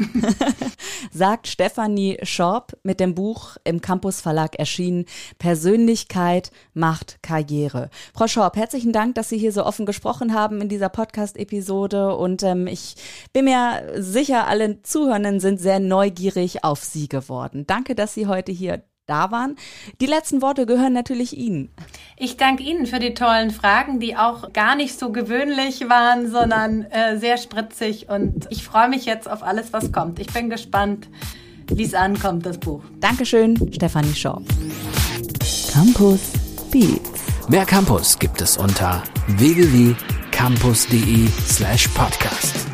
Sagt 1.11 1.47
Stefanie 1.47 2.19
Schorb 2.25 2.77
mit 2.83 3.01
dem 3.01 3.15
Buch 3.15 3.57
im 3.65 3.81
Campus 3.81 4.21
Verlag 4.21 4.57
erschienen 4.57 5.07
Persönlichkeit 5.39 6.51
macht 6.75 7.23
Karriere. 7.23 7.89
Frau 8.13 8.27
Schorb, 8.27 8.57
herzlichen 8.57 8.93
Dank, 8.93 9.15
dass 9.15 9.31
Sie 9.31 9.39
hier 9.39 9.53
so 9.53 9.65
offen 9.65 9.87
gesprochen 9.87 10.35
haben 10.35 10.61
in 10.61 10.69
dieser 10.69 10.91
Podcast-Episode 10.91 12.15
und 12.17 12.43
ähm, 12.43 12.67
ich 12.67 12.97
bin 13.33 13.47
mir 13.47 13.95
sicher, 13.97 14.47
alle 14.47 14.83
Zuhörenden 14.83 15.41
sind 15.41 15.59
sehr 15.59 15.81
neugierig 15.81 16.65
auf 16.65 16.85
Sie 16.85 17.09
geworden. 17.09 17.67
Danke, 17.67 17.95
dass 17.95 18.13
Sie 18.13 18.27
heute 18.27 18.53
hier 18.53 18.83
da 19.07 19.31
waren. 19.31 19.57
Die 20.01 20.07
letzten 20.07 20.43
Worte 20.43 20.67
gehören 20.67 20.93
natürlich 20.93 21.37
Ihnen. 21.37 21.71
Ich 22.17 22.37
danke 22.37 22.63
Ihnen 22.63 22.87
für 22.87 22.99
die 22.99 23.15
tollen 23.15 23.51
Fragen, 23.51 24.01
die 24.01 24.17
auch 24.17 24.53
gar 24.53 24.77
nicht 24.77 24.99
so 24.99 25.13
gewöhnlich 25.13 25.89
waren, 25.89 26.31
sondern 26.31 26.83
äh, 26.85 27.19
sehr 27.19 27.37
spritzig. 27.37 28.09
Und 28.09 28.47
ich 28.51 28.65
freue 28.65 28.89
mich 28.89 29.05
jetzt 29.05 29.29
auf 29.29 29.43
alles, 29.43 29.73
was 29.73 29.93
kommt. 29.93 30.19
Ich 30.19 30.29
bin 30.29 30.51
gespannt, 30.51 31.09
wie 31.69 31.85
es 31.85 31.95
ankommt, 31.95 32.47
das 32.47 32.59
Buch. 32.59 32.83
Dankeschön, 33.01 33.73
Stefanie 33.73 34.15
Schau. 34.15 34.43
Campus 35.73 36.33
Beats. 36.71 37.11
Mehr 37.49 37.67
Campus 37.67 38.19
gibt 38.19 38.41
es 38.41 38.57
unter 38.57 39.03
www.campus.de 39.29 41.29
slash 41.47 41.89
podcast. 41.89 42.67